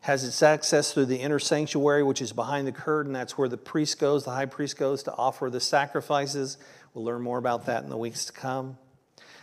has 0.00 0.24
its 0.24 0.42
access 0.42 0.92
through 0.92 1.06
the 1.06 1.16
inner 1.16 1.38
sanctuary, 1.38 2.02
which 2.02 2.22
is 2.22 2.32
behind 2.32 2.66
the 2.66 2.72
curtain. 2.72 3.12
That's 3.12 3.36
where 3.36 3.48
the 3.48 3.56
priest 3.56 3.98
goes, 3.98 4.24
the 4.24 4.30
high 4.30 4.46
priest 4.46 4.76
goes 4.76 5.02
to 5.04 5.14
offer 5.14 5.50
the 5.50 5.60
sacrifices. 5.60 6.56
We'll 6.94 7.04
learn 7.04 7.22
more 7.22 7.38
about 7.38 7.66
that 7.66 7.84
in 7.84 7.90
the 7.90 7.96
weeks 7.96 8.24
to 8.26 8.32
come. 8.32 8.78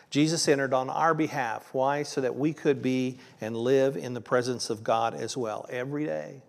Jesus 0.09 0.47
entered 0.47 0.73
on 0.73 0.89
our 0.89 1.13
behalf. 1.13 1.69
Why? 1.73 2.03
So 2.03 2.21
that 2.21 2.35
we 2.35 2.53
could 2.53 2.81
be 2.81 3.19
and 3.41 3.55
live 3.55 3.97
in 3.97 4.13
the 4.13 4.21
presence 4.21 4.69
of 4.69 4.83
God 4.83 5.13
as 5.13 5.35
well 5.35 5.65
every 5.69 6.05
day. 6.05 6.41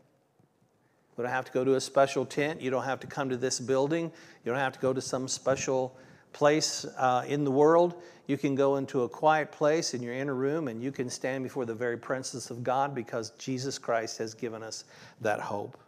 You 1.17 1.25
don't 1.25 1.33
have 1.33 1.47
to 1.47 1.53
go 1.53 1.65
to 1.65 1.75
a 1.75 1.81
special 1.81 2.27
tent. 2.27 2.61
You 2.61 2.71
don't 2.71 2.85
have 2.85 3.01
to 3.01 3.07
come 3.07 3.31
to 3.31 3.37
this 3.37 3.59
building. 3.59 4.13
You 4.45 4.53
don't 4.53 4.61
have 4.61 4.75
to 4.75 4.81
go 4.81 4.93
to 4.93 5.01
some 5.01 5.29
special 5.29 5.97
place 6.33 6.85
uh, 6.99 7.25
in 7.27 7.45
the 7.45 7.51
world. 7.51 8.03
You 8.27 8.37
can 8.37 8.55
go 8.55 8.77
into 8.77 9.03
a 9.03 9.09
quiet 9.09 9.51
place 9.51 9.95
in 9.95 10.03
your 10.03 10.13
inner 10.13 10.35
room 10.35 10.69
and 10.69 10.83
you 10.83 10.93
can 10.93 11.09
stand 11.09 11.43
before 11.43 11.65
the 11.65 11.75
very 11.75 11.97
presence 11.97 12.51
of 12.51 12.63
God 12.63 12.95
because 12.95 13.31
Jesus 13.39 13.79
Christ 13.79 14.19
has 14.19 14.35
given 14.35 14.63
us 14.63 14.85
that 15.23 15.41
hope. 15.41 15.79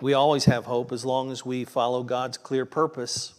We 0.00 0.12
always 0.12 0.44
have 0.44 0.66
hope 0.66 0.92
as 0.92 1.04
long 1.04 1.32
as 1.32 1.46
we 1.46 1.64
follow 1.64 2.02
God's 2.02 2.36
clear 2.36 2.66
purpose 2.66 3.32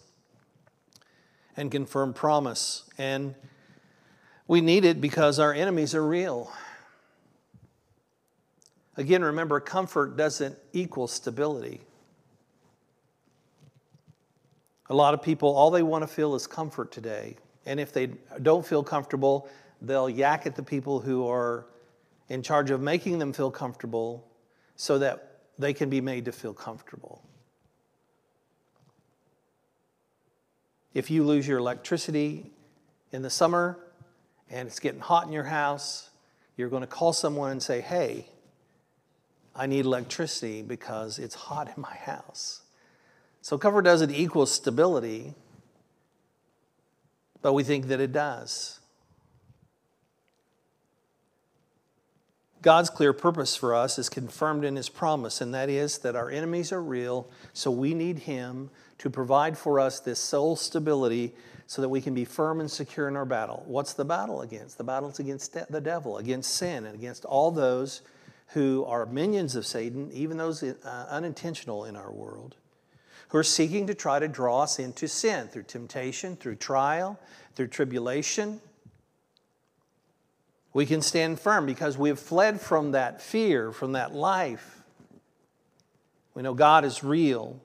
and 1.56 1.72
confirm 1.72 2.14
promise. 2.14 2.84
And 2.98 3.36
we 4.48 4.62
need 4.62 4.84
it 4.84 5.00
because 5.00 5.38
our 5.38 5.54
enemies 5.54 5.94
are 5.94 6.06
real. 6.06 6.52
Again, 8.96 9.24
remember, 9.24 9.60
comfort 9.60 10.18
doesn't 10.18 10.58
equal 10.74 11.08
stability. 11.08 11.82
A 14.90 14.96
lot 14.96 15.14
of 15.14 15.22
people, 15.22 15.56
all 15.56 15.70
they 15.70 15.84
want 15.84 16.02
to 16.02 16.08
feel 16.08 16.34
is 16.34 16.48
comfort 16.48 16.92
today. 16.92 17.36
And 17.68 17.80
if 17.80 17.94
they 17.94 18.08
don't 18.42 18.66
feel 18.66 18.82
comfortable, 18.82 19.48
they'll 19.82 20.10
yak 20.10 20.48
at 20.48 20.56
the 20.56 20.64
people 20.64 21.00
who 21.00 21.28
are 21.28 21.68
in 22.30 22.42
charge 22.42 22.72
of 22.72 22.82
making 22.82 23.20
them 23.20 23.34
feel 23.34 23.52
comfortable 23.52 24.26
so 24.76 24.98
that 25.00 25.27
they 25.60 25.74
can 25.74 25.90
be 25.90 26.02
made 26.02 26.26
to 26.26 26.32
feel 26.32 26.54
comfortable. 26.54 27.24
If 30.94 31.12
you 31.12 31.24
lose 31.24 31.48
your 31.48 31.60
electricity 31.60 32.52
in 33.12 33.22
the 33.22 33.30
summer 33.30 33.78
and 34.50 34.68
it's 34.68 34.80
getting 34.80 35.00
hot 35.00 35.28
in 35.28 35.32
your 35.32 35.44
house, 35.44 36.10
you're 36.56 36.70
going 36.70 36.82
to 36.82 36.88
call 36.88 37.14
someone 37.14 37.52
and 37.52 37.62
say, 37.62 37.82
Hey, 37.82 38.28
I 39.56 39.66
need 39.66 39.86
electricity 39.86 40.62
because 40.62 41.20
it's 41.20 41.36
hot 41.36 41.68
in 41.76 41.82
my 41.82 41.96
house. 41.96 42.62
So 43.42 43.58
cover 43.58 43.82
doesn't 43.82 44.12
equal 44.12 44.46
stability, 44.46 45.34
but 47.42 47.54
we 47.54 47.64
think 47.64 47.88
that 47.88 48.00
it 48.00 48.12
does. 48.12 48.77
God's 52.62 52.90
clear 52.90 53.14
purpose 53.14 53.56
for 53.56 53.76
us 53.76 54.00
is 54.00 54.10
confirmed 54.10 54.66
in 54.66 54.76
His 54.76 54.90
promise, 54.90 55.42
and 55.42 55.54
that 55.54 55.70
is 55.70 56.00
that 56.00 56.16
our 56.16 56.30
enemies 56.30 56.72
are 56.72 56.82
real, 56.82 57.30
so 57.54 57.70
we 57.70 57.94
need 57.94 58.20
Him 58.20 58.70
to 58.98 59.10
provide 59.10 59.58
for 59.58 59.80
us 59.80 60.00
this 60.00 60.20
soul 60.20 60.56
stability 60.56 61.34
so 61.68 61.82
that 61.82 61.90
we 61.90 62.02
can 62.02 62.14
be 62.14 62.26
firm 62.26 62.60
and 62.60 62.72
secure 62.72 63.08
in 63.08 63.16
our 63.16 63.26
battle. 63.26 63.64
What's 63.68 63.94
the 63.94 64.06
battle 64.06 64.42
against? 64.42 64.78
The 64.78 64.84
battle 64.84 65.10
is 65.10 65.20
against 65.20 65.56
the 65.70 65.82
devil, 65.82 66.18
against 66.18 66.56
sin, 66.56 66.86
and 66.86 66.96
against 66.96 67.26
all 67.26 67.52
those 67.52 68.02
who 68.48 68.86
are 68.86 69.06
minions 69.06 69.56
of 69.56 69.66
Satan, 69.66 70.10
even 70.12 70.38
those 70.38 70.64
uh, 70.64 71.08
unintentional 71.10 71.86
in 71.86 71.96
our 71.96 72.12
world 72.12 72.56
who 73.30 73.38
are 73.38 73.44
seeking 73.44 73.88
to 73.88 73.94
try 73.94 74.20
to 74.20 74.28
draw 74.28 74.64
us 74.64 74.80
into 74.80 75.08
sin 75.08 75.48
through 75.48 75.64
temptation, 75.64 76.36
through 76.36 76.56
trial, 76.56 77.20
through 77.56 77.68
tribulation. 77.68 78.62
We 80.78 80.86
can 80.86 81.02
stand 81.02 81.40
firm 81.40 81.66
because 81.66 81.98
we 81.98 82.10
have 82.10 82.20
fled 82.20 82.62
from 82.62 82.92
that 82.92 83.20
fear, 83.20 83.72
from 83.72 83.94
that 83.94 84.14
life. 84.14 84.84
We 86.36 86.44
know 86.44 86.54
God 86.54 86.86
is 86.86 87.04
real 87.04 87.60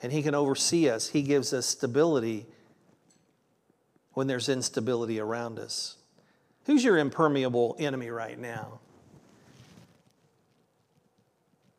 and 0.00 0.10
He 0.10 0.24
can 0.24 0.34
oversee 0.34 0.88
us. 0.90 1.10
He 1.10 1.22
gives 1.22 1.52
us 1.52 1.66
stability 1.66 2.46
when 4.14 4.26
there's 4.26 4.48
instability 4.48 5.20
around 5.20 5.60
us. 5.60 5.98
Who's 6.64 6.82
your 6.82 6.98
impermeable 6.98 7.76
enemy 7.78 8.10
right 8.10 8.36
now? 8.36 8.80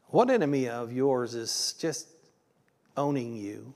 What 0.05 0.29
enemy 0.29 0.70
of 0.70 0.93
yours 0.93 1.36
is 1.36 1.75
just 1.77 2.08
owning 2.96 3.36
you, 3.36 3.74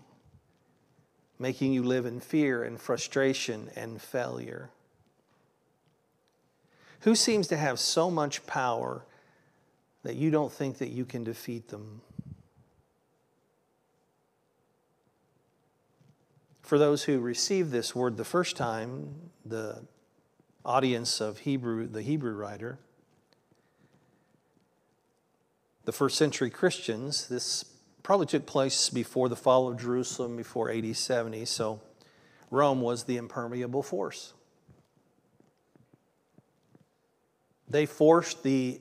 making 1.38 1.74
you 1.74 1.84
live 1.84 2.06
in 2.06 2.22
fear 2.22 2.64
and 2.64 2.80
frustration 2.80 3.72
and 3.76 4.02
failure? 4.02 4.70
Who 7.02 7.16
seems 7.16 7.48
to 7.48 7.58
have 7.58 7.80
so 7.80 8.10
much 8.10 8.46
power 8.46 9.06
that 10.04 10.16
you 10.16 10.32
don't 10.32 10.52
think 10.52 10.80
that 10.80 10.90
you 10.90 11.06
can 11.06 11.24
defeat 11.24 11.70
them? 11.70 12.02
For 16.62 16.78
those 16.78 17.04
who 17.04 17.20
received 17.20 17.72
this 17.72 17.96
word 17.96 18.18
the 18.18 18.26
first 18.26 18.58
time, 18.58 19.32
the 19.46 19.84
audience 20.66 21.22
of 21.22 21.40
Hebrew, 21.40 21.88
the 21.88 22.02
Hebrew 22.02 22.34
writer, 22.34 22.78
the 25.86 25.94
first 25.94 26.18
century 26.18 26.50
Christians, 26.50 27.30
this 27.30 27.64
probably 28.04 28.26
took 28.26 28.46
place 28.46 28.90
before 28.90 29.30
the 29.30 29.36
fall 29.38 29.70
of 29.70 29.78
Jerusalem, 29.78 30.36
before 30.36 30.70
AD 30.70 30.96
70. 30.96 31.46
So 31.46 31.80
Rome 32.52 32.82
was 32.82 33.06
the 33.06 33.16
impermeable 33.16 33.84
force. 33.84 34.34
They 37.70 37.86
forced 37.86 38.44
the 38.44 38.80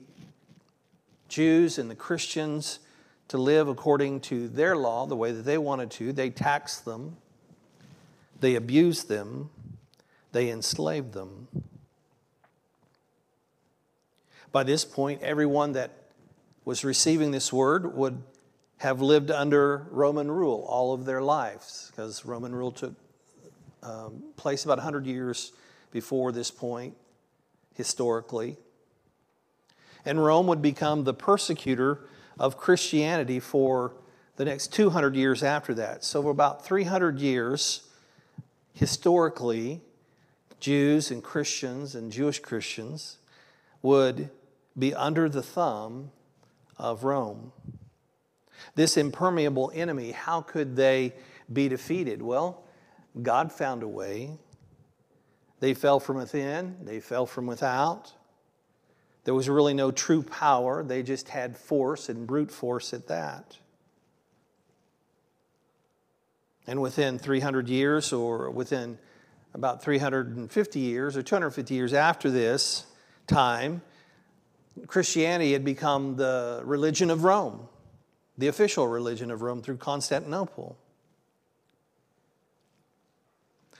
Jews 1.27 1.77
and 1.77 1.89
the 1.89 1.95
Christians 1.95 2.79
to 3.27 3.37
live 3.37 3.67
according 3.67 4.21
to 4.21 4.47
their 4.47 4.75
law, 4.75 5.05
the 5.05 5.15
way 5.15 5.31
that 5.31 5.43
they 5.43 5.57
wanted 5.57 5.91
to. 5.91 6.13
They 6.13 6.29
taxed 6.29 6.85
them, 6.85 7.17
they 8.39 8.55
abused 8.55 9.09
them, 9.09 9.49
they 10.31 10.49
enslaved 10.49 11.13
them. 11.13 11.47
By 14.51 14.63
this 14.63 14.85
point, 14.85 15.21
everyone 15.21 15.73
that 15.73 15.91
was 16.63 16.83
receiving 16.83 17.31
this 17.31 17.51
word 17.51 17.95
would 17.95 18.21
have 18.77 19.01
lived 19.01 19.31
under 19.31 19.87
Roman 19.91 20.31
rule 20.31 20.65
all 20.69 20.93
of 20.93 21.05
their 21.05 21.21
lives, 21.21 21.91
because 21.91 22.25
Roman 22.25 22.53
rule 22.55 22.71
took 22.71 22.93
um, 23.83 24.23
place 24.37 24.63
about 24.63 24.77
100 24.77 25.05
years 25.05 25.51
before 25.91 26.31
this 26.31 26.51
point, 26.51 26.95
historically. 27.75 28.57
And 30.07 30.23
Rome 30.23 30.47
would 30.47 30.61
become 30.61 31.03
the 31.03 31.13
persecutor 31.13 31.99
of 32.39 32.57
Christianity 32.57 33.39
for 33.39 33.93
the 34.37 34.45
next 34.45 34.71
200 34.73 35.15
years 35.15 35.43
after 35.43 35.73
that. 35.73 36.03
So, 36.03 36.21
for 36.21 36.29
about 36.29 36.63
300 36.63 37.19
years, 37.19 37.81
historically, 38.73 39.81
Jews 40.59 41.11
and 41.11 41.21
Christians 41.21 41.93
and 41.93 42.11
Jewish 42.11 42.39
Christians 42.39 43.17
would 43.81 44.29
be 44.77 44.93
under 44.93 45.27
the 45.27 45.43
thumb 45.43 46.11
of 46.77 47.03
Rome. 47.03 47.51
This 48.75 48.95
impermeable 48.95 49.71
enemy, 49.75 50.11
how 50.11 50.41
could 50.41 50.75
they 50.75 51.15
be 51.51 51.67
defeated? 51.67 52.21
Well, 52.21 52.63
God 53.21 53.51
found 53.51 53.83
a 53.83 53.87
way. 53.87 54.37
They 55.59 55.73
fell 55.73 55.99
from 55.99 56.17
within, 56.17 56.77
they 56.83 56.99
fell 56.99 57.25
from 57.25 57.47
without. 57.47 58.13
There 59.27 59.33
was 59.33 59.49
really 59.49 59.73
no 59.73 59.91
true 59.91 60.23
power, 60.23 60.85
they 60.85 61.03
just 61.03 61.27
had 61.27 61.57
force 61.57 62.07
and 62.07 62.25
brute 62.25 62.49
force 62.49 62.93
at 62.93 63.07
that. 63.07 63.57
And 66.65 66.81
within 66.81 67.19
300 67.19 67.67
years, 67.67 68.13
or 68.13 68.49
within 68.49 68.97
about 69.53 69.83
350 69.83 70.79
years, 70.79 71.17
or 71.17 71.23
250 71.23 71.73
years 71.73 71.91
after 71.91 72.31
this 72.31 72.85
time, 73.27 73.81
Christianity 74.87 75.51
had 75.51 75.65
become 75.65 76.15
the 76.15 76.61
religion 76.63 77.09
of 77.09 77.25
Rome, 77.25 77.67
the 78.37 78.47
official 78.47 78.87
religion 78.87 79.29
of 79.29 79.41
Rome 79.41 79.61
through 79.61 79.75
Constantinople. 79.75 80.77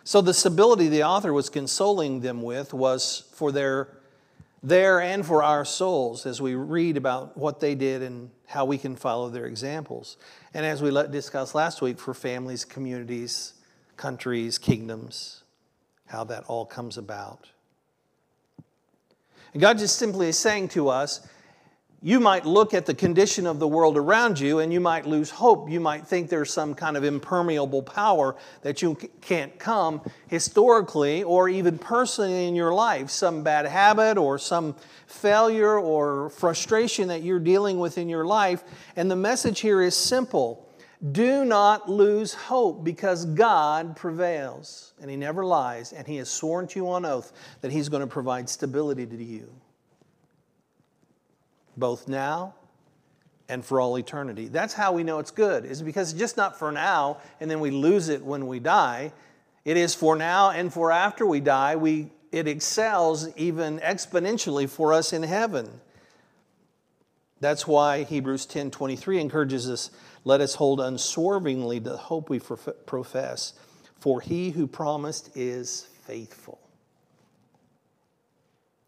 So, 0.04 0.20
the 0.20 0.34
stability 0.34 0.90
the 0.90 1.04
author 1.04 1.32
was 1.32 1.50
consoling 1.50 2.20
them 2.20 2.42
with 2.42 2.74
was 2.74 3.24
for 3.32 3.54
their, 3.54 3.88
their 4.64 5.00
and 5.00 5.26
for 5.26 5.44
our 5.44 5.64
souls 5.64 6.26
as 6.26 6.42
we 6.42 6.56
read 6.56 6.98
about 6.98 7.38
what 7.38 7.60
they 7.60 7.76
did 7.76 8.02
and 8.02 8.30
how 8.48 8.66
we 8.66 8.78
can 8.78 8.96
follow 8.96 9.30
their 9.30 9.46
examples. 9.46 10.18
And 10.54 10.66
as 10.66 10.82
we 10.82 10.90
let 10.90 11.12
discussed 11.12 11.54
last 11.54 11.82
week, 11.82 12.00
for 12.00 12.14
families, 12.14 12.66
communities, 12.66 13.54
countries, 13.98 14.58
kingdoms, 14.58 15.44
how 16.08 16.24
that 16.26 16.44
all 16.48 16.66
comes 16.66 16.98
about. 16.98 17.48
And 19.54 19.62
God 19.62 19.78
just 19.78 19.98
simply 19.98 20.30
is 20.30 20.38
saying 20.38 20.70
to 20.70 20.90
us, 20.90 21.28
you 22.02 22.20
might 22.20 22.46
look 22.46 22.76
at 22.76 22.86
the 22.86 22.94
condition 22.94 23.48
of 23.48 23.58
the 23.58 23.68
world 23.68 23.98
around 23.98 24.40
you 24.40 24.60
and 24.60 24.72
you 24.72 24.80
might 24.80 25.08
lose 25.08 25.32
hope. 25.32 25.68
You 25.68 25.80
might 25.80 26.06
think 26.06 26.30
there's 26.30 26.54
some 26.54 26.76
kind 26.76 26.96
of 26.96 27.04
impermeable 27.04 27.82
power 27.82 28.36
that 28.62 28.84
you 28.84 28.96
can't 29.20 29.58
come 29.58 30.02
historically 30.28 31.24
or 31.24 31.50
even 31.50 31.80
personally 31.80 32.48
in 32.48 32.56
your 32.56 32.72
life, 32.72 33.10
some 33.10 33.42
bad 33.42 33.66
habit 33.66 34.20
or 34.20 34.38
some 34.38 34.76
failure 35.08 35.80
or 35.80 36.30
frustration 36.30 37.08
that 37.08 37.24
you're 37.24 37.40
dealing 37.40 37.80
with 37.80 37.98
in 37.98 38.10
your 38.10 38.26
life. 38.26 38.64
And 38.96 39.10
the 39.10 39.16
message 39.16 39.62
here 39.62 39.82
is 39.82 39.96
simple 39.96 40.66
do 41.12 41.46
not 41.46 41.88
lose 41.88 42.34
hope 42.34 42.84
because 42.84 43.26
God 43.26 43.96
prevails 43.96 44.94
and 45.00 45.12
He 45.12 45.16
never 45.16 45.46
lies, 45.46 45.94
and 45.94 46.08
He 46.08 46.18
has 46.18 46.28
sworn 46.28 46.68
to 46.68 46.80
you 46.80 46.90
on 46.90 47.06
oath 47.06 47.34
that 47.62 47.72
He's 47.72 47.88
going 47.88 48.02
to 48.02 48.08
provide 48.08 48.50
stability 48.50 49.06
to 49.06 49.24
you 49.24 49.48
both 51.78 52.08
now 52.08 52.56
and 53.50 53.64
for 53.64 53.80
all 53.80 53.98
eternity. 53.98 54.48
That's 54.48 54.74
how 54.74 54.92
we 54.92 55.04
know 55.04 55.20
it's 55.20 55.32
good, 55.32 55.66
is 55.66 55.82
because 55.82 56.12
it's 56.12 56.20
just 56.20 56.38
not 56.38 56.60
for 56.60 56.72
now 56.72 57.18
and 57.40 57.50
then 57.50 57.60
we 57.60 57.72
lose 57.72 58.10
it 58.10 58.24
when 58.24 58.48
we 58.48 58.60
die. 58.60 59.14
It 59.64 59.78
is 59.78 59.96
for 59.96 60.16
now 60.16 60.52
and 60.52 60.74
for 60.74 60.92
after 60.92 61.26
we 61.26 61.40
die. 61.40 61.76
We, 61.76 62.12
it 62.32 62.48
excels 62.48 63.30
even 63.38 63.80
exponentially 63.80 64.68
for 64.70 64.94
us 64.94 65.14
in 65.14 65.24
heaven. 65.24 65.82
That's 67.40 67.68
why 67.68 68.04
Hebrews 68.04 68.46
10 68.48 68.72
23 68.72 69.20
encourages 69.20 69.70
us 69.70 69.92
let 70.28 70.42
us 70.42 70.56
hold 70.56 70.82
unswervingly 70.82 71.80
the 71.80 71.96
hope 71.96 72.30
we 72.30 72.40
profess, 72.40 73.54
for 73.98 74.20
he 74.20 74.50
who 74.50 74.68
promised 74.68 75.30
is 75.38 75.88
faithful. 76.02 76.60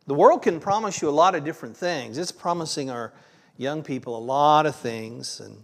The 0.10 0.16
world 0.16 0.42
can 0.42 0.60
promise 0.60 1.04
you 1.04 1.08
a 1.08 1.12
lot 1.12 1.36
of 1.36 1.44
different 1.44 1.78
things. 1.78 2.18
It's 2.18 2.32
promising 2.32 2.90
our 2.90 3.14
young 3.58 3.84
people 3.84 4.18
a 4.18 4.26
lot 4.26 4.66
of 4.66 4.76
things, 4.76 5.40
and 5.40 5.64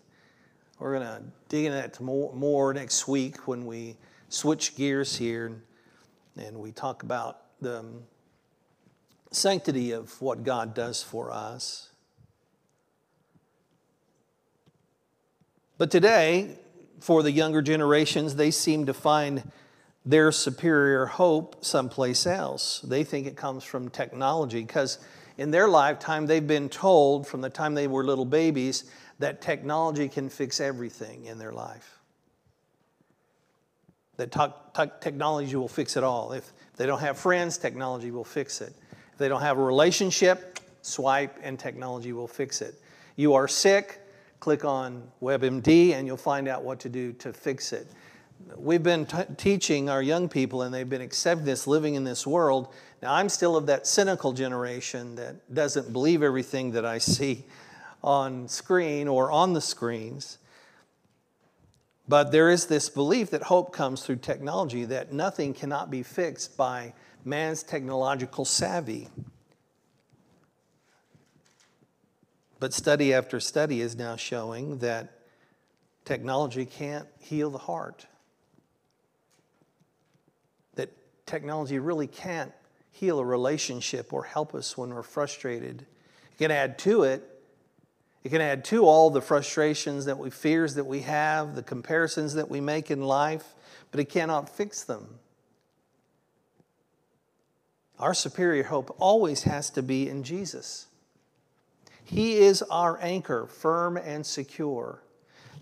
we're 0.77 0.99
going 0.99 1.07
to 1.07 1.23
dig 1.49 1.65
into 1.65 1.77
that 1.77 1.99
more, 1.99 2.31
more 2.31 2.71
next 2.71 3.07
week 3.07 3.47
when 3.47 3.65
we 3.65 3.97
switch 4.29 4.75
gears 4.75 5.15
here 5.17 5.47
and, 5.47 5.61
and 6.45 6.59
we 6.59 6.71
talk 6.71 7.01
about 7.01 7.41
the 7.59 7.79
um, 7.79 8.03
sanctity 9.31 9.93
of 9.93 10.21
what 10.21 10.43
God 10.43 10.75
does 10.75 11.01
for 11.01 11.31
us. 11.31 11.89
But 15.79 15.89
today, 15.89 16.59
for 16.99 17.23
the 17.23 17.31
younger 17.31 17.63
generations, 17.63 18.35
they 18.35 18.51
seem 18.51 18.85
to 18.85 18.93
find 18.93 19.51
their 20.05 20.31
superior 20.31 21.07
hope 21.07 21.65
someplace 21.65 22.27
else. 22.27 22.81
They 22.81 23.03
think 23.03 23.25
it 23.25 23.35
comes 23.35 23.63
from 23.63 23.89
technology 23.89 24.61
because 24.61 24.99
in 25.37 25.51
their 25.51 25.67
lifetime 25.67 26.27
they've 26.27 26.45
been 26.45 26.69
told 26.69 27.27
from 27.27 27.41
the 27.41 27.49
time 27.49 27.73
they 27.73 27.87
were 27.87 28.03
little 28.03 28.25
babies 28.25 28.85
that 29.19 29.41
technology 29.41 30.07
can 30.07 30.29
fix 30.29 30.59
everything 30.59 31.25
in 31.25 31.39
their 31.39 31.51
life. 31.51 31.99
That 34.17 34.31
technology 35.01 35.55
will 35.55 35.67
fix 35.67 35.97
it 35.97 36.03
all. 36.03 36.31
If 36.31 36.53
they 36.77 36.85
don't 36.85 36.99
have 36.99 37.17
friends, 37.17 37.57
technology 37.57 38.11
will 38.11 38.23
fix 38.23 38.61
it. 38.61 38.73
If 39.11 39.17
they 39.17 39.27
don't 39.27 39.41
have 39.41 39.57
a 39.57 39.63
relationship, 39.63 40.59
swipe 40.81 41.37
and 41.41 41.57
technology 41.57 42.13
will 42.13 42.27
fix 42.27 42.61
it. 42.61 42.75
You 43.15 43.33
are 43.33 43.47
sick, 43.47 44.01
click 44.39 44.63
on 44.63 45.03
WebMD 45.21 45.93
and 45.93 46.05
you'll 46.05 46.15
find 46.15 46.47
out 46.47 46.63
what 46.63 46.79
to 46.81 46.89
do 46.89 47.11
to 47.13 47.33
fix 47.33 47.73
it 47.73 47.87
we've 48.55 48.83
been 48.83 49.05
t- 49.05 49.17
teaching 49.37 49.89
our 49.89 50.01
young 50.01 50.29
people 50.29 50.61
and 50.61 50.73
they've 50.73 50.89
been 50.89 51.01
accepting 51.01 51.45
this 51.45 51.67
living 51.67 51.95
in 51.95 52.03
this 52.03 52.25
world. 52.27 52.73
Now 53.01 53.13
i'm 53.13 53.29
still 53.29 53.55
of 53.55 53.65
that 53.67 53.87
cynical 53.87 54.33
generation 54.33 55.15
that 55.15 55.53
doesn't 55.53 55.91
believe 55.91 56.23
everything 56.23 56.71
that 56.71 56.85
i 56.85 56.97
see 56.97 57.45
on 58.03 58.47
screen 58.47 59.07
or 59.07 59.31
on 59.31 59.53
the 59.53 59.61
screens. 59.61 60.37
But 62.07 62.31
there 62.31 62.51
is 62.51 62.67
this 62.67 62.87
belief 62.87 63.31
that 63.31 63.43
hope 63.43 63.73
comes 63.73 64.03
through 64.03 64.17
technology 64.17 64.85
that 64.85 65.11
nothing 65.11 65.55
cannot 65.55 65.89
be 65.89 66.03
fixed 66.03 66.55
by 66.55 66.93
man's 67.23 67.63
technological 67.63 68.45
savvy. 68.45 69.07
But 72.59 72.73
study 72.73 73.11
after 73.11 73.39
study 73.39 73.81
is 73.81 73.95
now 73.95 74.15
showing 74.15 74.77
that 74.79 75.19
technology 76.05 76.65
can't 76.65 77.07
heal 77.19 77.49
the 77.49 77.57
heart 77.57 78.05
technology 81.25 81.79
really 81.79 82.07
can't 82.07 82.51
heal 82.91 83.19
a 83.19 83.25
relationship 83.25 84.13
or 84.13 84.23
help 84.23 84.55
us 84.55 84.77
when 84.77 84.93
we're 84.93 85.03
frustrated. 85.03 85.81
It 86.31 86.37
can 86.37 86.51
add 86.51 86.79
to 86.79 87.03
it. 87.03 87.23
It 88.23 88.29
can 88.29 88.41
add 88.41 88.65
to 88.65 88.85
all 88.85 89.09
the 89.09 89.21
frustrations 89.21 90.05
that 90.05 90.17
we 90.17 90.29
fears 90.29 90.75
that 90.75 90.85
we 90.85 91.01
have, 91.01 91.55
the 91.55 91.61
comparisons 91.61 92.33
that 92.33 92.49
we 92.49 92.59
make 92.59 92.89
in 92.89 93.01
life, 93.01 93.53
but 93.91 93.99
it 93.99 94.05
cannot 94.05 94.49
fix 94.49 94.83
them. 94.83 95.19
Our 97.99 98.13
superior 98.13 98.63
hope 98.63 98.95
always 98.99 99.43
has 99.43 99.69
to 99.71 99.83
be 99.83 100.09
in 100.09 100.23
Jesus. 100.23 100.87
He 102.03 102.37
is 102.37 102.61
our 102.63 102.99
anchor, 103.01 103.47
firm 103.47 103.97
and 103.97 104.25
secure, 104.25 105.01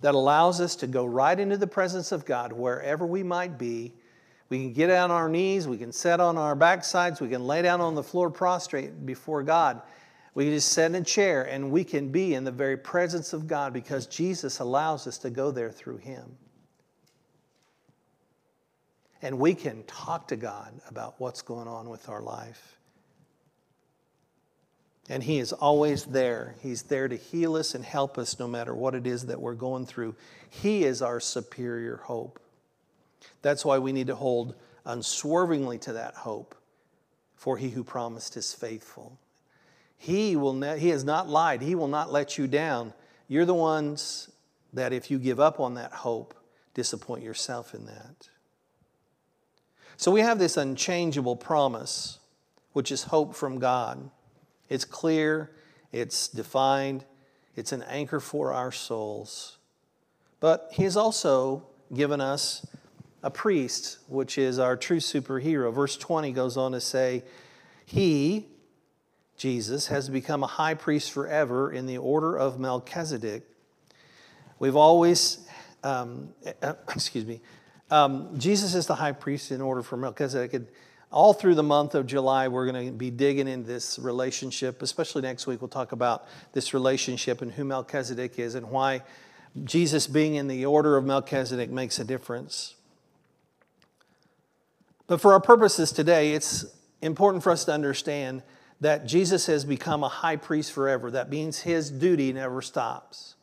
that 0.02 0.16
allows 0.16 0.60
us 0.60 0.76
to 0.78 0.88
go 0.88 1.06
right 1.06 1.40
into 1.40 1.58
the 1.58 1.68
presence 1.68 2.12
of 2.12 2.26
God 2.26 2.52
wherever 2.54 3.06
we 3.06 3.24
might 3.24 3.58
be 3.58 3.94
we 4.54 4.60
can 4.60 4.74
get 4.74 4.92
on 4.92 5.10
our 5.10 5.28
knees, 5.28 5.68
we 5.68 5.80
can 5.80 5.92
sit 5.92 6.20
on 6.20 6.38
our 6.38 6.56
backsides, 6.56 7.20
we 7.20 7.28
can 7.28 7.44
lay 7.44 7.64
down 7.64 7.82
on 7.82 7.96
the 7.96 8.04
floor 8.04 8.30
prostrate 8.30 9.04
before 9.04 9.42
God. 9.42 9.82
We 10.36 10.44
can 10.44 10.54
just 10.54 10.74
sit 10.74 10.86
in 10.86 10.94
a 10.94 11.04
chair 11.04 11.42
and 11.42 11.72
we 11.72 11.84
can 11.84 12.10
be 12.10 12.36
in 12.36 12.44
the 12.44 12.52
very 12.52 12.78
presence 12.78 13.34
of 13.34 13.48
God 13.48 13.74
because 13.74 14.06
Jesus 14.06 14.60
allows 14.60 15.08
us 15.08 15.18
to 15.18 15.32
go 15.32 15.50
there 15.50 15.72
through 15.72 15.98
Him. 15.98 16.38
And 19.24 19.40
we 19.40 19.56
can 19.56 19.82
talk 19.86 20.28
to 20.28 20.36
God 20.36 20.80
about 20.88 21.16
what's 21.18 21.42
going 21.42 21.68
on 21.68 21.90
with 21.90 22.08
our 22.08 22.22
life. 22.22 22.78
And 25.10 25.24
He 25.24 25.40
is 25.40 25.52
always 25.52 26.06
there. 26.06 26.54
He's 26.62 26.84
there 26.84 27.08
to 27.08 27.18
heal 27.18 27.56
us 27.56 27.74
and 27.74 27.84
help 27.84 28.20
us 28.20 28.38
no 28.38 28.48
matter 28.48 28.76
what 28.76 28.94
it 28.94 29.08
is 29.08 29.26
that 29.26 29.42
we're 29.42 29.56
going 29.56 29.88
through. 29.88 30.16
He 30.48 30.84
is 30.84 31.02
our 31.02 31.20
superior 31.20 31.98
hope. 31.98 32.40
That's 33.44 33.64
why 33.64 33.78
we 33.78 33.92
need 33.92 34.08
to 34.08 34.16
hold 34.16 34.56
unswervingly 34.86 35.78
to 35.80 35.94
that 35.94 36.16
hope, 36.16 36.56
for 37.36 37.58
he 37.58 37.70
who 37.70 37.84
promised 37.84 38.36
is 38.36 38.54
faithful. 38.54 39.20
He, 39.98 40.36
will 40.36 40.54
ne- 40.54 40.80
he 40.80 40.90
has 40.90 41.04
not 41.04 41.30
lied, 41.30 41.62
he 41.62 41.76
will 41.76 41.88
not 41.88 42.12
let 42.12 42.38
you 42.38 42.48
down. 42.48 42.94
You're 43.28 43.46
the 43.46 43.54
ones 43.54 44.32
that, 44.74 44.92
if 44.92 45.12
you 45.12 45.20
give 45.20 45.40
up 45.40 45.60
on 45.60 45.76
that 45.76 45.92
hope, 45.92 46.34
disappoint 46.74 47.24
yourself 47.24 47.76
in 47.76 47.86
that. 47.86 48.30
So 49.98 50.12
we 50.12 50.22
have 50.22 50.40
this 50.40 50.58
unchangeable 50.58 51.36
promise, 51.36 52.20
which 52.72 52.92
is 52.92 53.04
hope 53.04 53.36
from 53.36 53.60
God. 53.60 54.10
It's 54.70 54.86
clear, 54.86 55.52
it's 55.92 56.28
defined, 56.28 57.06
it's 57.56 57.72
an 57.72 57.84
anchor 57.84 58.20
for 58.20 58.52
our 58.52 58.72
souls. 58.72 59.58
But 60.40 60.70
He 60.74 60.84
has 60.84 60.98
also 60.98 61.68
given 61.94 62.20
us 62.20 62.66
a 63.24 63.32
priest, 63.32 64.00
which 64.08 64.38
is 64.38 64.60
our 64.60 64.76
true 64.76 65.00
superhero. 65.00 65.74
Verse 65.74 65.98
20 65.98 66.32
goes 66.34 66.58
on 66.58 66.74
to 66.74 66.82
say, 66.82 67.24
He, 67.86 68.48
Jesus, 69.38 69.88
has 69.88 70.10
become 70.10 70.44
a 70.44 70.48
high 70.48 70.74
priest 70.74 71.12
forever 71.12 71.72
in 71.72 71.88
the 71.88 71.98
order 71.98 72.38
of 72.38 72.60
Melchizedek. 72.60 73.44
We've 74.60 74.76
always, 74.76 75.48
um, 75.84 76.34
uh, 76.62 76.74
excuse 76.90 77.26
me, 77.26 77.42
um, 77.90 78.38
Jesus 78.38 78.76
is 78.76 78.88
the 78.88 78.96
high 78.96 79.12
priest 79.14 79.52
in 79.52 79.62
order 79.62 79.82
for 79.82 79.96
Melchizedek. 79.96 80.68
all 81.10 81.34
through 81.34 81.56
the 81.56 81.64
month 81.64 81.96
of 81.96 82.06
July, 82.06 82.50
we're 82.50 82.70
going 82.70 82.88
to 82.88 82.92
be 82.92 83.10
digging 83.10 83.48
into 83.48 83.68
this 83.68 84.00
relationship, 84.00 84.82
especially 84.82 85.22
next 85.22 85.48
week. 85.48 85.62
We'll 85.62 85.70
talk 85.70 85.94
about 85.94 86.28
this 86.52 86.74
relationship 86.74 87.42
and 87.42 87.52
who 87.52 87.64
Melchizedek 87.64 88.38
is 88.38 88.56
and 88.56 88.70
why 88.70 89.04
Jesus 89.64 90.08
being 90.08 90.36
in 90.36 90.48
the 90.48 90.66
order 90.66 90.98
of 90.98 91.06
Melchizedek 91.06 91.70
makes 91.70 92.00
a 92.00 92.04
difference. 92.04 92.76
But 95.08 95.22
for 95.22 95.34
our 95.34 95.42
purposes 95.42 95.92
today, 95.92 96.34
it's 96.34 96.66
important 97.02 97.44
for 97.44 97.52
us 97.52 97.66
to 97.66 97.74
understand 97.74 98.44
that 98.82 99.06
Jesus 99.06 99.46
has 99.46 99.66
become 99.66 100.04
a 100.04 100.10
high 100.10 100.36
priest 100.36 100.72
forever. 100.72 101.12
That 101.12 101.30
means 101.30 101.60
his 101.60 101.90
duty 101.90 102.34
never 102.34 102.62
stops. 102.62 103.36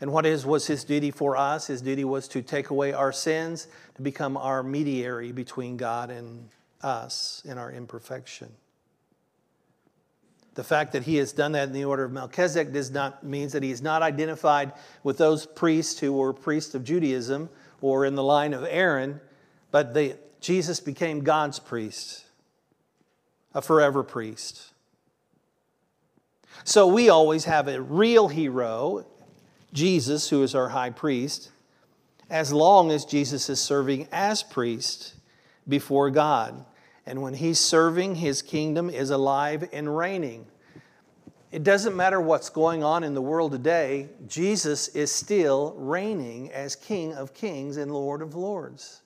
And 0.00 0.12
what 0.12 0.26
is, 0.26 0.46
was 0.46 0.66
his 0.66 0.84
duty 0.84 1.10
for 1.10 1.36
us? 1.36 1.66
His 1.66 1.82
duty 1.82 2.04
was 2.04 2.28
to 2.28 2.42
take 2.42 2.70
away 2.70 2.92
our 2.92 3.12
sins, 3.12 3.66
to 3.96 4.02
become 4.02 4.36
our 4.36 4.62
mediator 4.62 5.32
between 5.32 5.76
God 5.76 6.10
and 6.10 6.48
us 6.82 7.42
in 7.44 7.58
our 7.58 7.72
imperfection. 7.72 8.48
The 10.54 10.64
fact 10.64 10.92
that 10.92 11.04
he 11.04 11.16
has 11.16 11.32
done 11.32 11.52
that 11.52 11.68
in 11.68 11.72
the 11.72 11.84
order 11.84 12.04
of 12.04 12.12
Melchizedek 12.12 12.72
does 12.72 12.90
not 12.90 13.24
means 13.24 13.52
that 13.52 13.62
he 13.62 13.70
is 13.70 13.80
not 13.80 14.02
identified 14.02 14.72
with 15.04 15.18
those 15.18 15.46
priests 15.46 16.00
who 16.00 16.12
were 16.12 16.32
priests 16.32 16.74
of 16.74 16.82
Judaism 16.82 17.48
or 17.80 18.04
in 18.04 18.16
the 18.16 18.24
line 18.24 18.54
of 18.54 18.64
Aaron, 18.64 19.20
but 19.70 19.94
they, 19.94 20.16
Jesus 20.40 20.80
became 20.80 21.20
God's 21.20 21.58
priest, 21.58 22.24
a 23.54 23.62
forever 23.62 24.02
priest. 24.02 24.72
So 26.64 26.86
we 26.86 27.08
always 27.08 27.44
have 27.44 27.68
a 27.68 27.80
real 27.80 28.28
hero, 28.28 29.06
Jesus, 29.72 30.28
who 30.28 30.42
is 30.42 30.54
our 30.54 30.68
high 30.68 30.90
priest, 30.90 31.50
as 32.30 32.52
long 32.52 32.90
as 32.90 33.04
Jesus 33.04 33.48
is 33.48 33.60
serving 33.60 34.08
as 34.12 34.42
priest 34.42 35.14
before 35.68 36.10
God. 36.10 36.64
And 37.06 37.22
when 37.22 37.34
he's 37.34 37.58
serving, 37.58 38.16
his 38.16 38.42
kingdom 38.42 38.90
is 38.90 39.10
alive 39.10 39.68
and 39.72 39.96
reigning. 39.96 40.46
It 41.50 41.64
doesn't 41.64 41.96
matter 41.96 42.20
what's 42.20 42.50
going 42.50 42.84
on 42.84 43.02
in 43.02 43.14
the 43.14 43.22
world 43.22 43.52
today, 43.52 44.08
Jesus 44.26 44.88
is 44.88 45.10
still 45.10 45.74
reigning 45.78 46.52
as 46.52 46.76
King 46.76 47.14
of 47.14 47.32
kings 47.32 47.78
and 47.78 47.90
Lord 47.90 48.20
of 48.20 48.34
lords. 48.34 49.00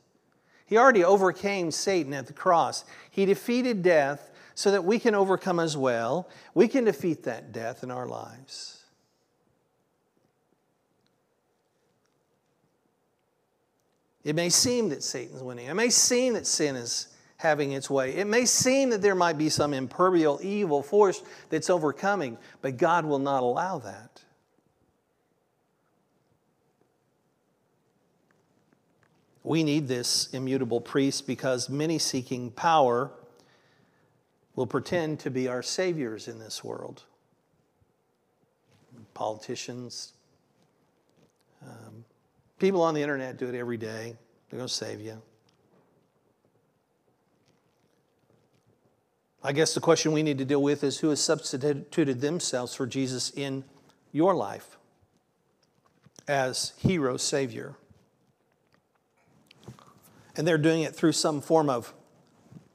He 0.72 0.78
already 0.78 1.04
overcame 1.04 1.70
Satan 1.70 2.14
at 2.14 2.26
the 2.26 2.32
cross. 2.32 2.86
He 3.10 3.26
defeated 3.26 3.82
death 3.82 4.30
so 4.54 4.70
that 4.70 4.82
we 4.82 4.98
can 4.98 5.14
overcome 5.14 5.60
as 5.60 5.76
well. 5.76 6.30
We 6.54 6.66
can 6.66 6.84
defeat 6.84 7.24
that 7.24 7.52
death 7.52 7.82
in 7.82 7.90
our 7.90 8.06
lives. 8.06 8.82
It 14.24 14.34
may 14.34 14.48
seem 14.48 14.88
that 14.88 15.02
Satan's 15.02 15.42
winning. 15.42 15.66
It 15.66 15.74
may 15.74 15.90
seem 15.90 16.32
that 16.32 16.46
sin 16.46 16.74
is 16.74 17.08
having 17.36 17.72
its 17.72 17.90
way. 17.90 18.16
It 18.16 18.26
may 18.26 18.46
seem 18.46 18.88
that 18.90 19.02
there 19.02 19.14
might 19.14 19.36
be 19.36 19.50
some 19.50 19.74
impermeable 19.74 20.40
evil 20.42 20.82
force 20.82 21.22
that's 21.50 21.68
overcoming, 21.68 22.38
but 22.62 22.78
God 22.78 23.04
will 23.04 23.18
not 23.18 23.42
allow 23.42 23.78
that. 23.80 24.22
We 29.44 29.64
need 29.64 29.88
this 29.88 30.28
immutable 30.32 30.80
priest 30.80 31.26
because 31.26 31.68
many 31.68 31.98
seeking 31.98 32.50
power 32.50 33.10
will 34.54 34.66
pretend 34.66 35.18
to 35.20 35.30
be 35.30 35.48
our 35.48 35.62
saviors 35.62 36.28
in 36.28 36.38
this 36.38 36.62
world. 36.62 37.02
Politicians, 39.14 40.12
um, 41.62 42.04
people 42.58 42.82
on 42.82 42.94
the 42.94 43.02
internet 43.02 43.36
do 43.36 43.48
it 43.48 43.54
every 43.54 43.76
day. 43.76 44.16
They're 44.50 44.58
going 44.58 44.68
to 44.68 44.72
save 44.72 45.00
you. 45.00 45.20
I 49.44 49.52
guess 49.52 49.74
the 49.74 49.80
question 49.80 50.12
we 50.12 50.22
need 50.22 50.38
to 50.38 50.44
deal 50.44 50.62
with 50.62 50.84
is 50.84 51.00
who 51.00 51.08
has 51.08 51.20
substituted 51.20 52.20
themselves 52.20 52.74
for 52.74 52.86
Jesus 52.86 53.30
in 53.30 53.64
your 54.12 54.34
life 54.34 54.76
as 56.28 56.72
hero, 56.78 57.16
savior? 57.16 57.74
And 60.36 60.46
they're 60.46 60.58
doing 60.58 60.82
it 60.82 60.94
through 60.94 61.12
some 61.12 61.40
form 61.40 61.68
of 61.68 61.92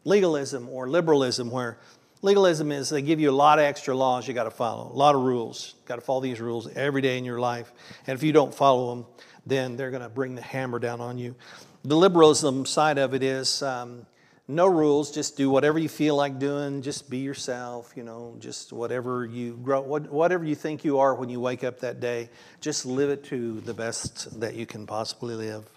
legalism 0.03 0.69
or 0.69 0.89
liberalism, 0.89 1.51
where 1.51 1.79
legalism 2.21 2.71
is 2.71 2.89
they 2.89 3.01
give 3.01 3.19
you 3.19 3.29
a 3.29 3.31
lot 3.31 3.59
of 3.59 3.65
extra 3.65 3.95
laws 3.95 4.27
you 4.27 4.33
got 4.33 4.45
to 4.45 4.51
follow, 4.51 4.91
a 4.91 4.95
lot 4.95 5.15
of 5.15 5.21
rules. 5.21 5.75
Got 5.85 5.95
to 5.95 6.01
follow 6.01 6.21
these 6.21 6.39
rules 6.39 6.67
every 6.75 7.01
day 7.01 7.17
in 7.17 7.25
your 7.25 7.39
life. 7.39 7.71
And 8.05 8.15
if 8.15 8.23
you 8.23 8.31
don't 8.31 8.53
follow 8.53 8.95
them, 8.95 9.05
then 9.45 9.77
they're 9.77 9.91
going 9.91 10.03
to 10.03 10.09
bring 10.09 10.35
the 10.35 10.41
hammer 10.41 10.79
down 10.79 11.01
on 11.01 11.17
you. 11.17 11.35
The 11.83 11.95
liberalism 11.95 12.65
side 12.65 12.97
of 12.97 13.13
it 13.13 13.23
is 13.23 13.61
um, 13.63 14.05
no 14.47 14.65
rules 14.65 15.11
just 15.11 15.35
do 15.35 15.49
whatever 15.49 15.77
you 15.77 15.89
feel 15.89 16.15
like 16.15 16.39
doing 16.39 16.81
just 16.81 17.09
be 17.09 17.17
yourself 17.17 17.91
you 17.95 18.03
know 18.03 18.35
just 18.39 18.71
whatever 18.71 19.25
you 19.25 19.57
grow 19.57 19.81
whatever 19.81 20.45
you 20.45 20.55
think 20.55 20.85
you 20.85 20.99
are 20.99 21.13
when 21.15 21.27
you 21.27 21.39
wake 21.39 21.63
up 21.63 21.79
that 21.81 21.99
day 21.99 22.29
just 22.61 22.85
live 22.85 23.09
it 23.09 23.25
to 23.25 23.59
the 23.61 23.73
best 23.73 24.39
that 24.39 24.55
you 24.55 24.65
can 24.65 24.87
possibly 24.87 25.35
live 25.35 25.76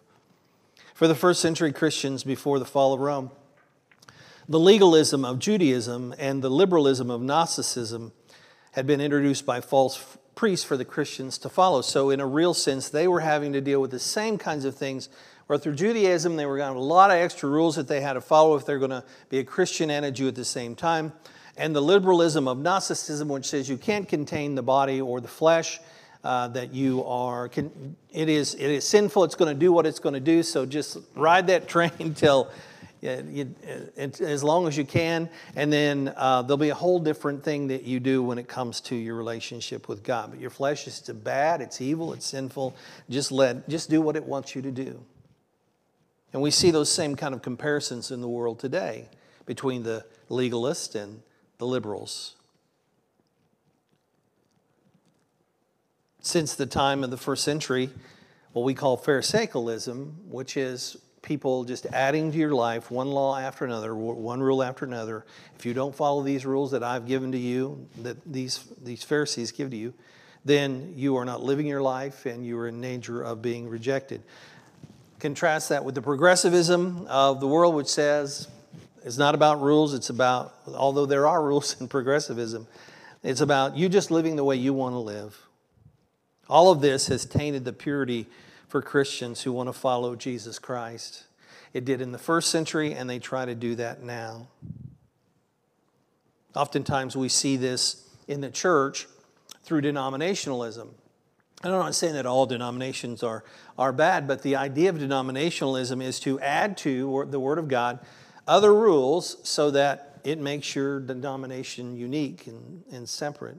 for 1.01 1.09
the 1.09 1.15
first 1.15 1.41
century 1.41 1.73
christians 1.73 2.25
before 2.25 2.59
the 2.59 2.65
fall 2.67 2.93
of 2.93 3.01
rome 3.01 3.31
the 4.51 4.61
legalism 4.61 5.25
of 5.25 5.39
judaism 5.39 6.15
and 6.19 6.43
the 6.43 6.51
liberalism 6.51 7.11
of 7.11 7.23
gnosticism 7.23 8.13
had 8.73 8.87
been 8.87 9.01
introduced 9.01 9.47
by 9.47 9.63
false 9.63 10.19
priests 10.35 10.63
for 10.63 10.77
the 10.77 10.85
christians 10.85 11.39
to 11.39 11.49
follow 11.49 11.81
so 11.81 12.11
in 12.11 12.21
a 12.21 12.27
real 12.27 12.53
sense 12.53 12.91
they 12.91 13.09
were 13.09 13.21
having 13.21 13.51
to 13.51 13.63
deal 13.63 13.81
with 13.81 13.91
the 13.91 13.99
same 13.99 14.37
kinds 14.37 14.67
of 14.67 14.77
things 14.77 15.09
or 15.49 15.59
through 15.59 15.75
Judaism, 15.75 16.37
they 16.37 16.47
were 16.47 16.59
going 16.59 16.69
to 16.69 16.75
have 16.75 16.77
a 16.77 16.87
lot 16.87 17.11
of 17.11 17.17
extra 17.17 17.49
rules 17.49 17.75
that 17.75 17.89
they 17.89 18.01
had 18.01 18.13
to 18.13 18.21
follow 18.21 18.55
if 18.55 18.65
they're 18.65 18.79
going 18.79 18.93
to 18.93 19.03
be 19.31 19.41
a 19.41 19.45
Christian 19.45 19.91
and 19.91 20.05
a 20.05 20.13
Jew 20.13 20.29
at 20.29 20.37
the 20.37 20.45
same 20.45 20.77
time. 20.77 21.13
And 21.57 21.75
the 21.75 21.81
liberalism 21.81 22.47
of 22.47 22.59
Gnosticism, 22.59 23.29
which 23.29 23.47
says 23.47 23.69
you 23.69 23.77
can't 23.77 24.09
contain 24.09 24.55
the 24.55 24.63
body 24.63 25.01
or 25.01 25.21
the 25.21 25.27
flesh, 25.27 25.81
uh, 26.23 26.49
that 26.49 26.73
you 26.73 27.05
are, 27.05 27.49
can, 27.49 27.97
it, 28.13 28.29
is, 28.29 28.55
it 28.55 28.71
is 28.71 28.87
sinful, 28.87 29.25
it's 29.25 29.35
going 29.35 29.53
to 29.53 29.59
do 29.59 29.73
what 29.73 29.87
it's 29.87 29.99
going 29.99 30.15
to 30.15 30.21
do, 30.21 30.43
so 30.43 30.67
just 30.67 30.99
ride 31.15 31.47
that 31.47 31.69
train 31.75 31.93
until 31.99 32.51
you, 33.03 33.55
as 33.97 34.45
long 34.45 34.67
as 34.67 34.77
you 34.77 34.85
can, 34.85 35.31
and 35.57 35.73
then 35.73 36.13
uh, 36.17 36.43
there'll 36.43 36.59
be 36.59 36.69
a 36.69 36.75
whole 36.75 36.99
different 36.99 37.43
thing 37.43 37.69
that 37.69 37.85
you 37.85 38.01
do 38.01 38.23
when 38.23 38.39
it 38.39 38.49
comes 38.49 38.81
to 38.83 38.97
your 38.97 39.17
relationship 39.17 39.89
with 39.89 40.03
God. 40.03 40.31
But 40.31 40.41
your 40.41 40.51
flesh 40.51 40.87
is 40.87 41.01
bad, 41.01 41.61
it's 41.61 41.81
evil, 41.81 42.13
it's 42.13 42.27
sinful. 42.27 42.77
Just 43.09 43.33
let, 43.33 43.69
just 43.69 43.89
do 43.89 44.03
what 44.03 44.17
it 44.17 44.25
wants 44.25 44.55
you 44.55 44.63
to 44.63 44.71
do. 44.71 45.01
And 46.33 46.43
we 46.43 46.51
see 46.51 46.71
those 46.71 46.93
same 46.93 47.17
kind 47.17 47.35
of 47.35 47.43
comparisons 47.43 48.11
in 48.11 48.21
the 48.21 48.29
world 48.29 48.61
today 48.61 49.09
between 49.47 49.83
the 49.83 50.05
legalists 50.29 50.95
and 50.95 51.23
the 51.59 51.67
liberals. 51.67 52.37
Since 56.23 56.55
the 56.55 56.67
time 56.67 57.03
of 57.03 57.11
the 57.11 57.17
first 57.17 57.45
century, 57.45 57.91
what 58.53 58.63
we 58.63 58.75
call 58.75 58.99
Pharisaicalism, 58.99 60.13
which 60.29 60.57
is 60.57 60.97
people 61.23 61.65
just 61.65 61.87
adding 61.87 62.33
to 62.33 62.39
your 62.39 62.53
life 62.55 62.91
one 62.91 63.09
law 63.11 63.39
after 63.39 63.65
another, 63.65 63.95
one 63.95 64.43
rule 64.43 64.63
after 64.63 64.85
another. 64.85 65.25
If 65.59 65.65
you 65.65 65.73
don't 65.73 65.95
follow 65.95 66.23
these 66.23 66.45
rules 66.45 66.71
that 66.73 66.83
I've 66.83 67.07
given 67.07 67.33
to 67.33 67.39
you, 67.39 67.89
that 68.03 68.17
these, 68.31 68.65
these 68.83 69.03
Pharisees 69.03 69.53
give 69.53 69.71
to 69.71 69.77
you, 69.77 69.95
then 70.45 70.95
you 70.97 71.17
are 71.17 71.25
not 71.25 71.43
living 71.43 71.67
your 71.67 71.83
life 71.83 72.27
and 72.27 72.45
you 72.45 72.59
are 72.59 72.69
in 72.69 72.81
danger 72.81 73.23
of 73.23 73.41
being 73.43 73.69
rejected. 73.69 74.23
Contrast 75.19 75.69
that 75.69 75.85
with 75.85 75.95
the 75.95 76.03
progressivism 76.03 77.07
of 77.09 77.41
the 77.41 77.47
world, 77.47 77.75
which 77.75 77.89
says 77.89 78.49
it's 79.05 79.19
not 79.19 79.35
about 79.35 79.61
rules, 79.61 79.93
it's 79.95 80.11
about, 80.11 80.55
although 80.75 81.07
there 81.07 81.27
are 81.27 81.43
rules 81.43 81.77
in 81.81 81.89
progressivism, 81.89 82.67
it's 83.23 83.41
about 83.41 83.77
you 83.77 83.89
just 83.89 84.11
living 84.11 84.37
the 84.37 84.45
way 84.45 84.57
you 84.57 84.73
want 84.73 84.95
to 84.95 84.99
live. 84.99 85.47
All 86.51 86.73
of 86.73 86.81
this 86.81 87.07
has 87.07 87.25
tainted 87.25 87.65
the 87.65 87.73
purity 87.73 88.27
for 88.67 88.83
Christians 88.83 89.43
who 89.43 89.53
want 89.53 89.69
to 89.69 89.73
follow 89.73 90.17
Jesus 90.17 90.59
Christ. 90.59 91.25
It 91.73 91.85
did 91.85 92.01
in 92.01 92.11
the 92.11 92.19
first 92.19 92.51
century, 92.51 92.93
and 92.93 93.09
they 93.09 93.21
try 93.21 93.45
to 93.45 93.55
do 93.55 93.77
that 93.77 94.03
now. 94.03 94.49
Oftentimes, 96.57 97.17
we 97.17 97.29
see 97.29 97.57
this 97.57 98.09
in 98.27 98.41
the 98.41 98.51
church 98.51 99.07
through 99.63 99.83
denominationalism. 99.83 100.89
I'm 101.63 101.71
not 101.71 101.95
saying 101.95 102.15
that 102.15 102.27
all 102.27 102.47
denominations 102.47 103.23
are, 103.23 103.45
are 103.79 103.93
bad, 103.93 104.27
but 104.27 104.43
the 104.43 104.57
idea 104.57 104.91
of 104.91 104.97
denominationalism 104.97 106.03
is 106.03 106.19
to 106.21 106.41
add 106.41 106.77
to 106.79 107.27
the 107.31 107.39
Word 107.39 107.59
of 107.59 107.69
God 107.69 108.01
other 108.49 108.75
rules 108.75 109.37
so 109.49 109.71
that 109.71 110.19
it 110.25 110.41
makes 110.41 110.75
your 110.75 110.99
denomination 110.99 111.97
unique 111.97 112.49
and, 112.49 112.83
and 112.91 113.09
separate. 113.09 113.59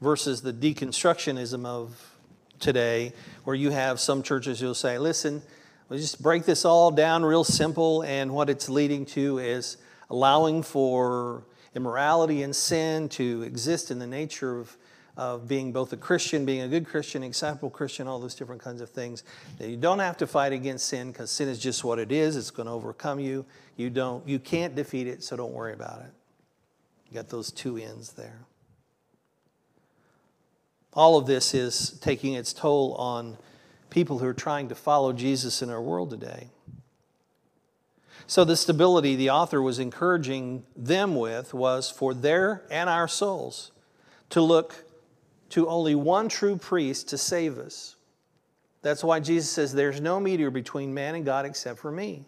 Versus 0.00 0.42
the 0.42 0.52
deconstructionism 0.52 1.66
of 1.66 2.14
today, 2.58 3.12
where 3.44 3.56
you 3.56 3.70
have 3.70 4.00
some 4.00 4.22
churches 4.22 4.60
who'll 4.60 4.74
say, 4.74 4.98
listen, 4.98 5.42
we'll 5.88 5.98
just 5.98 6.22
break 6.22 6.44
this 6.44 6.64
all 6.64 6.90
down 6.90 7.24
real 7.24 7.44
simple, 7.44 8.02
and 8.02 8.32
what 8.32 8.48
it's 8.48 8.68
leading 8.68 9.04
to 9.06 9.38
is 9.38 9.76
allowing 10.08 10.62
for 10.62 11.44
immorality 11.74 12.42
and 12.42 12.56
sin 12.56 13.08
to 13.10 13.42
exist 13.42 13.90
in 13.90 13.98
the 13.98 14.06
nature 14.06 14.58
of 14.58 14.76
of 15.16 15.46
being 15.46 15.70
both 15.70 15.92
a 15.92 15.98
Christian, 15.98 16.46
being 16.46 16.62
a 16.62 16.68
good 16.68 16.86
Christian, 16.86 17.22
acceptable 17.22 17.68
Christian, 17.68 18.06
all 18.06 18.18
those 18.18 18.34
different 18.34 18.62
kinds 18.62 18.80
of 18.80 18.88
things. 18.88 19.22
That 19.58 19.68
you 19.68 19.76
don't 19.76 19.98
have 19.98 20.16
to 20.18 20.26
fight 20.26 20.54
against 20.54 20.86
sin 20.86 21.12
because 21.12 21.30
sin 21.30 21.46
is 21.48 21.58
just 21.58 21.84
what 21.84 21.98
it 21.98 22.10
is. 22.10 22.36
It's 22.36 22.50
going 22.50 22.66
to 22.66 22.72
overcome 22.72 23.20
you. 23.20 23.44
You 23.76 23.90
don't, 23.90 24.26
you 24.26 24.38
can't 24.38 24.74
defeat 24.74 25.06
it, 25.06 25.22
so 25.22 25.36
don't 25.36 25.52
worry 25.52 25.74
about 25.74 26.00
it. 26.00 26.12
You 27.08 27.14
got 27.14 27.28
those 27.28 27.50
two 27.50 27.76
ends 27.76 28.12
there. 28.12 28.40
All 30.92 31.16
of 31.16 31.26
this 31.26 31.54
is 31.54 31.98
taking 32.00 32.34
its 32.34 32.52
toll 32.52 32.94
on 32.94 33.38
people 33.90 34.18
who 34.18 34.26
are 34.26 34.34
trying 34.34 34.68
to 34.68 34.74
follow 34.74 35.12
Jesus 35.12 35.62
in 35.62 35.70
our 35.70 35.80
world 35.80 36.10
today. 36.10 36.48
So, 38.26 38.44
the 38.44 38.56
stability 38.56 39.16
the 39.16 39.30
author 39.30 39.60
was 39.60 39.78
encouraging 39.78 40.64
them 40.76 41.16
with 41.16 41.52
was 41.52 41.90
for 41.90 42.14
their 42.14 42.64
and 42.70 42.88
our 42.88 43.08
souls 43.08 43.72
to 44.30 44.40
look 44.40 44.84
to 45.50 45.68
only 45.68 45.96
one 45.96 46.28
true 46.28 46.56
priest 46.56 47.08
to 47.08 47.18
save 47.18 47.58
us. 47.58 47.96
That's 48.82 49.04
why 49.04 49.20
Jesus 49.20 49.50
says, 49.50 49.72
There's 49.72 50.00
no 50.00 50.20
mediator 50.20 50.50
between 50.50 50.94
man 50.94 51.16
and 51.16 51.24
God 51.24 51.44
except 51.44 51.80
for 51.80 51.90
me. 51.90 52.24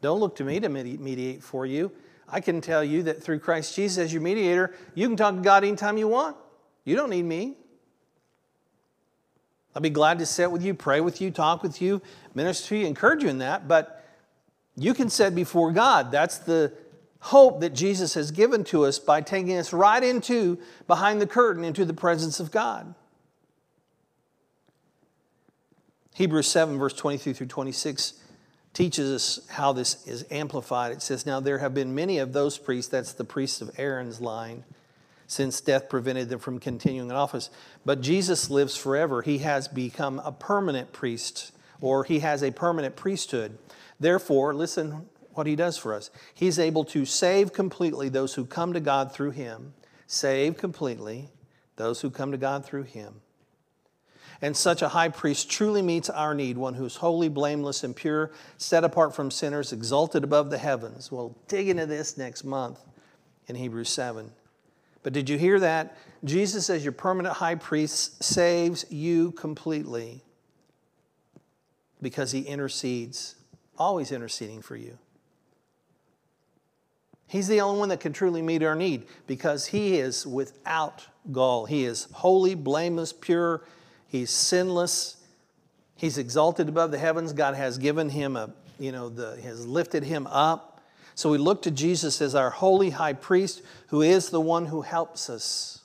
Don't 0.00 0.20
look 0.20 0.36
to 0.36 0.44
me 0.44 0.60
to 0.60 0.68
mediate 0.68 1.42
for 1.42 1.66
you. 1.66 1.92
I 2.28 2.40
can 2.40 2.60
tell 2.60 2.84
you 2.84 3.02
that 3.04 3.22
through 3.22 3.40
Christ 3.40 3.74
Jesus 3.74 3.98
as 3.98 4.12
your 4.12 4.22
mediator, 4.22 4.74
you 4.94 5.08
can 5.08 5.16
talk 5.16 5.34
to 5.34 5.40
God 5.40 5.64
anytime 5.64 5.98
you 5.98 6.08
want. 6.08 6.36
You 6.84 6.96
don't 6.96 7.10
need 7.10 7.24
me. 7.24 7.56
I'll 9.74 9.82
be 9.82 9.90
glad 9.90 10.18
to 10.18 10.26
sit 10.26 10.50
with 10.50 10.64
you, 10.64 10.74
pray 10.74 11.00
with 11.00 11.20
you, 11.20 11.30
talk 11.30 11.62
with 11.62 11.80
you, 11.80 12.02
minister 12.34 12.70
to 12.70 12.76
you, 12.78 12.86
encourage 12.86 13.22
you 13.22 13.28
in 13.28 13.38
that, 13.38 13.68
but 13.68 14.04
you 14.76 14.94
can 14.94 15.08
sit 15.08 15.34
before 15.34 15.70
God. 15.70 16.10
That's 16.10 16.38
the 16.38 16.72
hope 17.20 17.60
that 17.60 17.74
Jesus 17.74 18.14
has 18.14 18.30
given 18.30 18.64
to 18.64 18.84
us 18.84 18.98
by 18.98 19.20
taking 19.20 19.56
us 19.58 19.72
right 19.72 20.02
into 20.02 20.58
behind 20.86 21.20
the 21.20 21.26
curtain 21.26 21.64
into 21.64 21.84
the 21.84 21.94
presence 21.94 22.40
of 22.40 22.50
God. 22.50 22.94
Hebrews 26.14 26.48
7, 26.48 26.78
verse 26.78 26.94
23 26.94 27.32
through 27.32 27.46
26 27.46 28.14
teaches 28.72 29.10
us 29.10 29.48
how 29.48 29.72
this 29.72 30.06
is 30.06 30.24
amplified. 30.30 30.92
It 30.92 31.02
says, 31.02 31.26
Now 31.26 31.40
there 31.40 31.58
have 31.58 31.74
been 31.74 31.94
many 31.94 32.18
of 32.18 32.32
those 32.32 32.58
priests, 32.58 32.90
that's 32.90 33.12
the 33.12 33.24
priests 33.24 33.60
of 33.60 33.70
Aaron's 33.78 34.20
line, 34.20 34.64
since 35.30 35.60
death 35.60 35.88
prevented 35.88 36.28
them 36.28 36.40
from 36.40 36.58
continuing 36.58 37.08
in 37.08 37.14
office. 37.14 37.50
But 37.84 38.00
Jesus 38.00 38.50
lives 38.50 38.76
forever. 38.76 39.22
He 39.22 39.38
has 39.38 39.68
become 39.68 40.18
a 40.24 40.32
permanent 40.32 40.92
priest, 40.92 41.52
or 41.80 42.02
he 42.02 42.18
has 42.18 42.42
a 42.42 42.50
permanent 42.50 42.96
priesthood. 42.96 43.56
Therefore, 44.00 44.52
listen 44.52 45.06
what 45.34 45.46
he 45.46 45.54
does 45.54 45.78
for 45.78 45.94
us. 45.94 46.10
He's 46.34 46.58
able 46.58 46.82
to 46.86 47.04
save 47.04 47.52
completely 47.52 48.08
those 48.08 48.34
who 48.34 48.44
come 48.44 48.72
to 48.72 48.80
God 48.80 49.12
through 49.12 49.30
him, 49.30 49.72
save 50.08 50.56
completely 50.56 51.28
those 51.76 52.00
who 52.00 52.10
come 52.10 52.32
to 52.32 52.36
God 52.36 52.66
through 52.66 52.82
him. 52.82 53.20
And 54.42 54.56
such 54.56 54.82
a 54.82 54.88
high 54.88 55.10
priest 55.10 55.48
truly 55.48 55.80
meets 55.80 56.10
our 56.10 56.34
need, 56.34 56.58
one 56.58 56.74
who's 56.74 56.96
holy, 56.96 57.28
blameless, 57.28 57.84
and 57.84 57.94
pure, 57.94 58.32
set 58.58 58.82
apart 58.82 59.14
from 59.14 59.30
sinners, 59.30 59.72
exalted 59.72 60.24
above 60.24 60.50
the 60.50 60.58
heavens. 60.58 61.12
We'll 61.12 61.36
dig 61.46 61.68
into 61.68 61.86
this 61.86 62.18
next 62.18 62.42
month 62.42 62.80
in 63.46 63.54
Hebrews 63.54 63.90
7. 63.90 64.32
But 65.02 65.12
did 65.12 65.28
you 65.28 65.38
hear 65.38 65.60
that? 65.60 65.96
Jesus, 66.24 66.68
as 66.68 66.84
your 66.84 66.92
permanent 66.92 67.36
high 67.36 67.54
priest, 67.54 68.22
saves 68.22 68.84
you 68.90 69.32
completely 69.32 70.22
because 72.02 72.32
he 72.32 72.40
intercedes, 72.40 73.36
always 73.78 74.12
interceding 74.12 74.62
for 74.62 74.76
you. 74.76 74.98
He's 77.26 77.48
the 77.48 77.60
only 77.60 77.78
one 77.78 77.88
that 77.90 78.00
can 78.00 78.12
truly 78.12 78.42
meet 78.42 78.62
our 78.62 78.74
need 78.74 79.06
because 79.26 79.66
he 79.66 79.98
is 79.98 80.26
without 80.26 81.06
gall. 81.30 81.64
He 81.64 81.84
is 81.84 82.08
holy, 82.12 82.54
blameless, 82.54 83.12
pure, 83.12 83.62
He's 84.10 84.30
sinless. 84.30 85.18
He's 85.94 86.18
exalted 86.18 86.68
above 86.68 86.90
the 86.90 86.98
heavens. 86.98 87.32
God 87.32 87.54
has 87.54 87.78
given 87.78 88.08
him 88.08 88.34
a, 88.34 88.50
you 88.80 88.90
know, 88.90 89.08
the, 89.08 89.40
has 89.42 89.64
lifted 89.64 90.02
him 90.02 90.26
up. 90.26 90.69
So 91.20 91.28
we 91.28 91.36
look 91.36 91.60
to 91.64 91.70
Jesus 91.70 92.22
as 92.22 92.34
our 92.34 92.48
holy 92.48 92.88
high 92.88 93.12
priest 93.12 93.60
who 93.88 94.00
is 94.00 94.30
the 94.30 94.40
one 94.40 94.64
who 94.64 94.80
helps 94.80 95.28
us. 95.28 95.82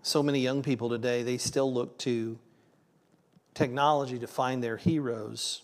So 0.00 0.22
many 0.22 0.38
young 0.38 0.62
people 0.62 0.88
today, 0.88 1.24
they 1.24 1.38
still 1.38 1.74
look 1.74 1.98
to 1.98 2.38
technology 3.52 4.20
to 4.20 4.28
find 4.28 4.62
their 4.62 4.76
heroes. 4.76 5.62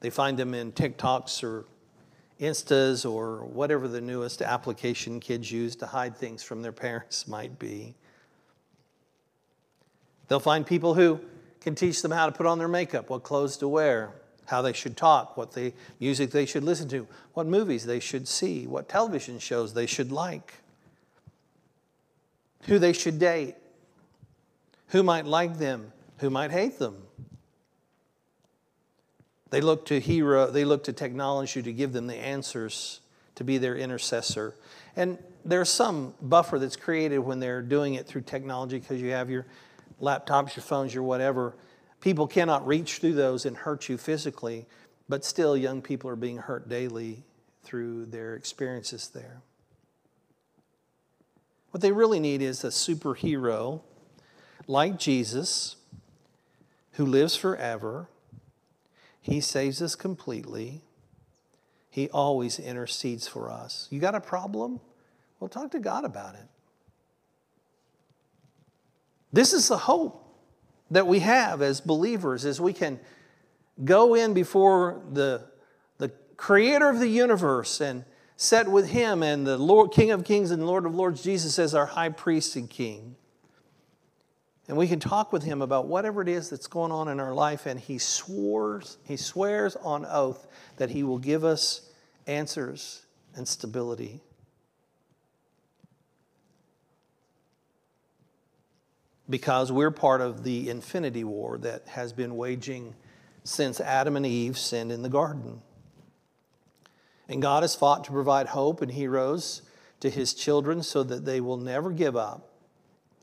They 0.00 0.10
find 0.10 0.36
them 0.36 0.54
in 0.54 0.72
TikToks 0.72 1.44
or 1.44 1.66
Instas 2.40 3.08
or 3.08 3.44
whatever 3.44 3.86
the 3.86 4.00
newest 4.00 4.42
application 4.42 5.20
kids 5.20 5.52
use 5.52 5.76
to 5.76 5.86
hide 5.86 6.16
things 6.16 6.42
from 6.42 6.62
their 6.62 6.72
parents 6.88 7.28
might 7.28 7.60
be. 7.60 7.94
They'll 10.26 10.40
find 10.40 10.66
people 10.66 10.94
who 10.94 11.20
can 11.60 11.74
teach 11.74 12.02
them 12.02 12.10
how 12.10 12.26
to 12.26 12.32
put 12.32 12.46
on 12.46 12.58
their 12.58 12.68
makeup, 12.68 13.10
what 13.10 13.22
clothes 13.22 13.56
to 13.58 13.68
wear, 13.68 14.12
how 14.46 14.62
they 14.62 14.72
should 14.72 14.96
talk, 14.96 15.36
what 15.36 15.52
the 15.52 15.72
music 16.00 16.30
they 16.30 16.46
should 16.46 16.64
listen 16.64 16.88
to, 16.88 17.06
what 17.34 17.46
movies 17.46 17.86
they 17.86 18.00
should 18.00 18.26
see, 18.26 18.66
what 18.66 18.88
television 18.88 19.38
shows 19.38 19.74
they 19.74 19.86
should 19.86 20.10
like, 20.10 20.54
who 22.62 22.78
they 22.78 22.92
should 22.92 23.18
date, 23.18 23.54
who 24.88 25.02
might 25.02 25.24
like 25.24 25.58
them, 25.58 25.92
who 26.18 26.30
might 26.30 26.50
hate 26.50 26.78
them. 26.78 26.96
They 29.50 29.60
look 29.60 29.86
to 29.86 30.00
hero, 30.00 30.50
they 30.50 30.64
look 30.64 30.84
to 30.84 30.92
technology 30.92 31.62
to 31.62 31.72
give 31.72 31.92
them 31.92 32.06
the 32.06 32.16
answers, 32.16 33.00
to 33.36 33.44
be 33.44 33.58
their 33.58 33.76
intercessor. 33.76 34.54
And 34.96 35.18
there's 35.44 35.68
some 35.68 36.14
buffer 36.20 36.58
that's 36.58 36.76
created 36.76 37.18
when 37.18 37.40
they're 37.40 37.62
doing 37.62 37.94
it 37.94 38.06
through 38.06 38.22
technology 38.22 38.78
because 38.78 39.00
you 39.00 39.10
have 39.10 39.30
your 39.30 39.46
laptops, 40.00 40.56
your 40.56 40.62
phones, 40.62 40.94
your 40.94 41.02
whatever. 41.02 41.54
People 42.00 42.26
cannot 42.26 42.66
reach 42.66 42.98
through 42.98 43.14
those 43.14 43.44
and 43.44 43.56
hurt 43.56 43.88
you 43.88 43.98
physically, 43.98 44.66
but 45.08 45.24
still, 45.24 45.56
young 45.56 45.82
people 45.82 46.08
are 46.08 46.16
being 46.16 46.38
hurt 46.38 46.68
daily 46.68 47.24
through 47.62 48.06
their 48.06 48.34
experiences 48.34 49.08
there. 49.12 49.42
What 51.70 51.82
they 51.82 51.92
really 51.92 52.20
need 52.20 52.42
is 52.42 52.64
a 52.64 52.68
superhero 52.68 53.82
like 54.66 54.98
Jesus 54.98 55.76
who 56.92 57.06
lives 57.06 57.36
forever 57.36 58.08
he 59.20 59.40
saves 59.40 59.82
us 59.82 59.94
completely. 59.94 60.80
He 61.90 62.08
always 62.10 62.58
intercedes 62.58 63.28
for 63.28 63.50
us. 63.50 63.86
You 63.90 64.00
got 64.00 64.14
a 64.14 64.20
problem? 64.20 64.80
Well, 65.38 65.48
talk 65.48 65.70
to 65.72 65.78
God 65.78 66.04
about 66.04 66.34
it. 66.34 66.48
This 69.32 69.52
is 69.52 69.68
the 69.68 69.78
hope 69.78 70.16
that 70.90 71.06
we 71.06 71.20
have 71.20 71.62
as 71.62 71.80
believers 71.80 72.44
as 72.44 72.60
we 72.60 72.72
can 72.72 72.98
go 73.84 74.14
in 74.14 74.34
before 74.34 75.02
the, 75.12 75.44
the 75.98 76.10
creator 76.36 76.88
of 76.88 76.98
the 76.98 77.08
universe 77.08 77.80
and 77.80 78.04
set 78.36 78.68
with 78.68 78.88
him 78.88 79.22
and 79.22 79.46
the 79.46 79.56
Lord, 79.56 79.92
King 79.92 80.10
of 80.10 80.24
Kings 80.24 80.50
and 80.50 80.66
Lord 80.66 80.86
of 80.86 80.94
Lords, 80.94 81.22
Jesus 81.22 81.58
as 81.58 81.74
our 81.74 81.86
high 81.86 82.08
priest 82.08 82.56
and 82.56 82.68
king. 82.68 83.16
And 84.66 84.76
we 84.76 84.86
can 84.86 85.00
talk 85.00 85.32
with 85.32 85.42
him 85.42 85.62
about 85.62 85.86
whatever 85.86 86.22
it 86.22 86.28
is 86.28 86.48
that's 86.48 86.68
going 86.68 86.92
on 86.92 87.08
in 87.08 87.18
our 87.18 87.34
life, 87.34 87.66
and 87.66 87.78
he 87.78 87.98
swears, 87.98 88.98
he 89.04 89.16
swears 89.16 89.76
on 89.76 90.06
oath 90.06 90.46
that 90.76 90.90
he 90.90 91.02
will 91.02 91.18
give 91.18 91.44
us 91.44 91.90
answers 92.26 93.04
and 93.34 93.46
stability. 93.46 94.20
Because 99.30 99.72
we're 99.72 99.92
part 99.92 100.20
of 100.20 100.42
the 100.42 100.68
infinity 100.68 101.24
war 101.24 101.56
that 101.58 101.86
has 101.88 102.12
been 102.12 102.36
waging 102.36 102.94
since 103.44 103.80
Adam 103.80 104.16
and 104.16 104.26
Eve 104.26 104.58
sinned 104.58 104.92
in 104.92 105.02
the 105.02 105.08
garden. 105.08 105.62
And 107.28 107.40
God 107.40 107.62
has 107.62 107.76
fought 107.76 108.04
to 108.04 108.10
provide 108.10 108.48
hope 108.48 108.82
and 108.82 108.90
heroes 108.90 109.62
to 110.00 110.10
his 110.10 110.34
children 110.34 110.82
so 110.82 111.02
that 111.04 111.24
they 111.24 111.40
will 111.40 111.56
never 111.56 111.92
give 111.92 112.16
up 112.16 112.50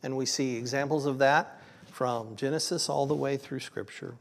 and 0.04 0.16
we 0.16 0.26
see 0.26 0.56
examples 0.56 1.06
of 1.06 1.18
that 1.20 1.60
from 1.92 2.36
Genesis 2.36 2.90
all 2.90 3.06
the 3.06 3.16
way 3.16 3.38
through 3.38 3.60
Scripture. 3.60 4.16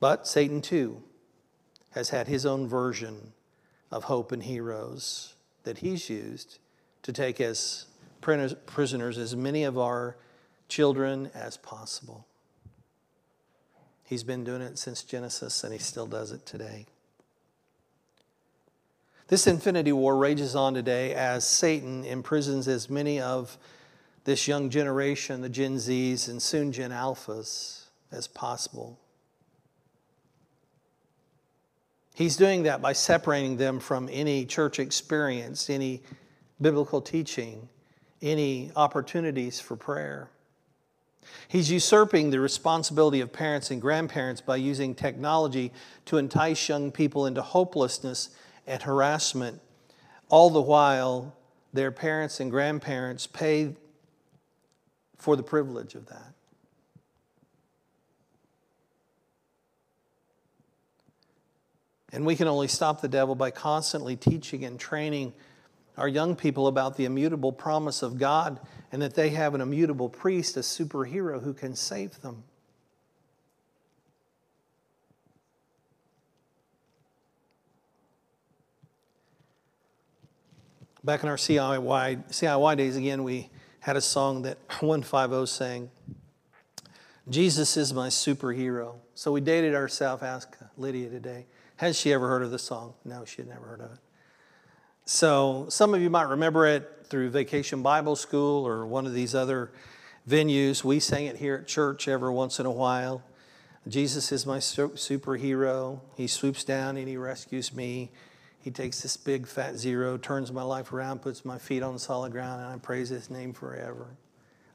But 0.00 0.26
Satan, 0.26 0.60
too, 0.60 1.02
has 1.90 2.10
had 2.10 2.28
his 2.28 2.46
own 2.46 2.68
version 2.68 3.32
of 3.90 4.04
hope 4.04 4.32
and 4.32 4.42
heroes 4.42 5.34
that 5.64 5.78
he's 5.78 6.08
used 6.08 6.58
to 7.02 7.12
take 7.12 7.40
as 7.40 7.86
prisoners 8.20 9.18
as 9.18 9.34
many 9.36 9.64
of 9.64 9.78
our 9.78 10.16
children 10.68 11.30
as 11.34 11.56
possible. 11.56 12.26
He's 14.04 14.22
been 14.22 14.44
doing 14.44 14.62
it 14.62 14.78
since 14.78 15.02
Genesis, 15.02 15.64
and 15.64 15.72
he 15.72 15.78
still 15.78 16.06
does 16.06 16.32
it 16.32 16.46
today. 16.46 16.86
This 19.28 19.46
infinity 19.46 19.92
war 19.92 20.16
rages 20.16 20.56
on 20.56 20.72
today 20.72 21.14
as 21.14 21.46
Satan 21.46 22.04
imprisons 22.04 22.66
as 22.66 22.88
many 22.88 23.20
of 23.20 23.58
this 24.24 24.48
young 24.48 24.70
generation, 24.70 25.42
the 25.42 25.50
Gen 25.50 25.76
Zs 25.76 26.28
and 26.28 26.40
soon 26.40 26.72
Gen 26.72 26.90
Alphas, 26.90 27.84
as 28.10 28.26
possible. 28.26 28.98
He's 32.14 32.36
doing 32.36 32.62
that 32.64 32.80
by 32.80 32.94
separating 32.94 33.58
them 33.58 33.78
from 33.78 34.08
any 34.10 34.44
church 34.46 34.78
experience, 34.78 35.70
any 35.70 36.02
biblical 36.60 37.00
teaching, 37.00 37.68
any 38.22 38.70
opportunities 38.76 39.60
for 39.60 39.76
prayer. 39.76 40.30
He's 41.46 41.70
usurping 41.70 42.30
the 42.30 42.40
responsibility 42.40 43.20
of 43.20 43.32
parents 43.32 43.70
and 43.70 43.80
grandparents 43.80 44.40
by 44.40 44.56
using 44.56 44.94
technology 44.94 45.72
to 46.06 46.18
entice 46.18 46.68
young 46.68 46.90
people 46.90 47.26
into 47.26 47.42
hopelessness 47.42 48.30
and 48.66 48.82
harassment, 48.82 49.60
all 50.28 50.50
the 50.50 50.60
while 50.60 51.36
their 51.72 51.90
parents 51.90 52.40
and 52.40 52.50
grandparents 52.50 53.26
pay 53.26 53.74
for 55.16 55.36
the 55.36 55.42
privilege 55.42 55.94
of 55.94 56.06
that. 56.06 56.32
And 62.12 62.24
we 62.24 62.36
can 62.36 62.48
only 62.48 62.68
stop 62.68 63.00
the 63.02 63.08
devil 63.08 63.34
by 63.34 63.50
constantly 63.50 64.16
teaching 64.16 64.64
and 64.64 64.80
training 64.80 65.34
our 65.98 66.08
young 66.08 66.36
people 66.36 66.68
about 66.68 66.96
the 66.96 67.04
immutable 67.04 67.52
promise 67.52 68.02
of 68.02 68.18
God 68.18 68.60
and 68.92 69.02
that 69.02 69.14
they 69.14 69.30
have 69.30 69.54
an 69.54 69.60
immutable 69.60 70.08
priest, 70.08 70.56
a 70.56 70.60
superhero 70.60 71.42
who 71.42 71.52
can 71.52 71.74
save 71.74 72.20
them. 72.22 72.44
Back 81.04 81.22
in 81.22 81.28
our 81.28 81.36
CIY, 81.36 82.28
CIY 82.28 82.76
days, 82.76 82.96
again, 82.96 83.24
we 83.24 83.50
had 83.80 83.96
a 83.96 84.00
song 84.00 84.42
that 84.42 84.58
150 84.80 85.46
sang, 85.46 85.90
Jesus 87.28 87.76
is 87.76 87.92
my 87.92 88.08
superhero. 88.08 88.94
So 89.14 89.32
we 89.32 89.40
dated 89.40 89.74
ourselves, 89.74 90.22
asked 90.22 90.56
Lydia 90.76 91.08
today, 91.10 91.46
has 91.76 91.98
she 91.98 92.12
ever 92.12 92.28
heard 92.28 92.42
of 92.42 92.50
the 92.50 92.58
song? 92.58 92.94
No, 93.04 93.24
she 93.24 93.36
had 93.38 93.48
never 93.48 93.66
heard 93.66 93.80
of 93.80 93.92
it. 93.92 93.98
So 95.10 95.64
some 95.70 95.94
of 95.94 96.02
you 96.02 96.10
might 96.10 96.28
remember 96.28 96.66
it 96.66 97.06
through 97.08 97.30
Vacation 97.30 97.80
Bible 97.80 98.14
School 98.14 98.68
or 98.68 98.84
one 98.84 99.06
of 99.06 99.14
these 99.14 99.34
other 99.34 99.70
venues. 100.28 100.84
We 100.84 101.00
sang 101.00 101.24
it 101.24 101.38
here 101.38 101.54
at 101.54 101.66
church 101.66 102.08
every 102.08 102.30
once 102.30 102.60
in 102.60 102.66
a 102.66 102.70
while. 102.70 103.22
Jesus 103.88 104.32
is 104.32 104.44
my 104.44 104.58
superhero. 104.58 106.00
He 106.14 106.26
swoops 106.26 106.62
down 106.62 106.98
and 106.98 107.08
he 107.08 107.16
rescues 107.16 107.72
me. 107.72 108.10
He 108.60 108.70
takes 108.70 109.00
this 109.00 109.16
big 109.16 109.46
fat 109.46 109.78
zero, 109.78 110.18
turns 110.18 110.52
my 110.52 110.62
life 110.62 110.92
around, 110.92 111.22
puts 111.22 111.42
my 111.42 111.56
feet 111.56 111.82
on 111.82 111.98
solid 111.98 112.30
ground, 112.32 112.60
and 112.60 112.70
I 112.70 112.76
praise 112.76 113.08
his 113.08 113.30
name 113.30 113.54
forever. 113.54 114.08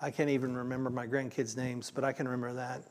I 0.01 0.09
can't 0.09 0.31
even 0.31 0.57
remember 0.57 0.89
my 0.89 1.05
grandkids' 1.05 1.55
names, 1.55 1.91
but 1.91 2.03
I 2.03 2.11
can 2.11 2.27
remember 2.27 2.53
that. 2.53 2.81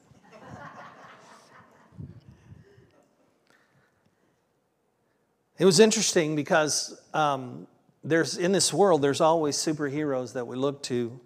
It 5.58 5.64
was 5.64 5.80
interesting 5.80 6.34
because 6.36 7.00
um, 7.14 7.66
there's 8.04 8.36
in 8.36 8.52
this 8.52 8.72
world 8.72 9.02
there's 9.02 9.20
always 9.20 9.56
superheroes 9.56 10.32
that 10.32 10.46
we 10.46 10.56
look 10.56 10.82
to 10.84 11.18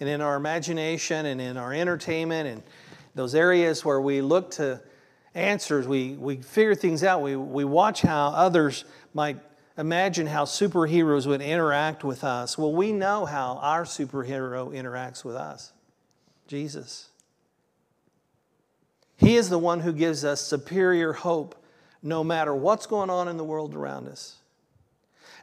and 0.00 0.08
in 0.08 0.20
our 0.20 0.36
imagination 0.36 1.26
and 1.26 1.40
in 1.40 1.56
our 1.56 1.72
entertainment 1.72 2.48
and 2.48 2.62
those 3.14 3.34
areas 3.34 3.84
where 3.84 4.00
we 4.00 4.22
look 4.22 4.50
to 4.52 4.80
answers. 5.34 5.86
We, 5.86 6.14
we 6.14 6.36
figure 6.36 6.74
things 6.74 7.04
out. 7.04 7.22
We, 7.22 7.36
we 7.36 7.64
watch 7.64 8.02
how 8.02 8.28
others 8.28 8.84
might 9.14 9.38
imagine 9.76 10.26
how 10.26 10.44
superheroes 10.44 11.26
would 11.26 11.42
interact 11.42 12.04
with 12.04 12.24
us. 12.24 12.56
Well, 12.58 12.72
we 12.72 12.92
know 12.92 13.24
how 13.26 13.58
our 13.62 13.84
superhero 13.84 14.74
interacts 14.74 15.24
with 15.24 15.36
us 15.36 15.72
Jesus. 16.46 17.10
He 19.16 19.36
is 19.36 19.50
the 19.50 19.58
one 19.58 19.80
who 19.80 19.92
gives 19.92 20.24
us 20.24 20.40
superior 20.40 21.12
hope 21.12 21.59
no 22.02 22.24
matter 22.24 22.54
what's 22.54 22.86
going 22.86 23.10
on 23.10 23.28
in 23.28 23.36
the 23.36 23.44
world 23.44 23.74
around 23.74 24.08
us. 24.08 24.36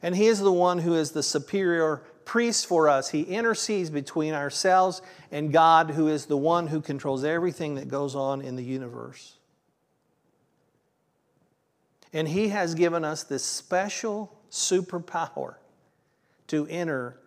And 0.01 0.15
He 0.15 0.27
is 0.27 0.39
the 0.39 0.51
one 0.51 0.79
who 0.79 0.93
is 0.93 1.11
the 1.11 1.23
superior 1.23 2.03
priest 2.25 2.67
for 2.67 2.89
us. 2.89 3.09
He 3.09 3.21
intercedes 3.21 3.89
between 3.89 4.33
ourselves 4.33 5.01
and 5.31 5.51
God, 5.51 5.91
who 5.91 6.07
is 6.07 6.25
the 6.25 6.37
one 6.37 6.67
who 6.67 6.81
controls 6.81 7.23
everything 7.23 7.75
that 7.75 7.87
goes 7.87 8.15
on 8.15 8.41
in 8.41 8.55
the 8.55 8.63
universe. 8.63 9.35
And 12.13 12.27
He 12.27 12.49
has 12.49 12.75
given 12.75 13.03
us 13.03 13.23
this 13.23 13.43
special 13.43 14.37
superpower 14.51 15.55
to 16.47 16.67
enter 16.67 17.19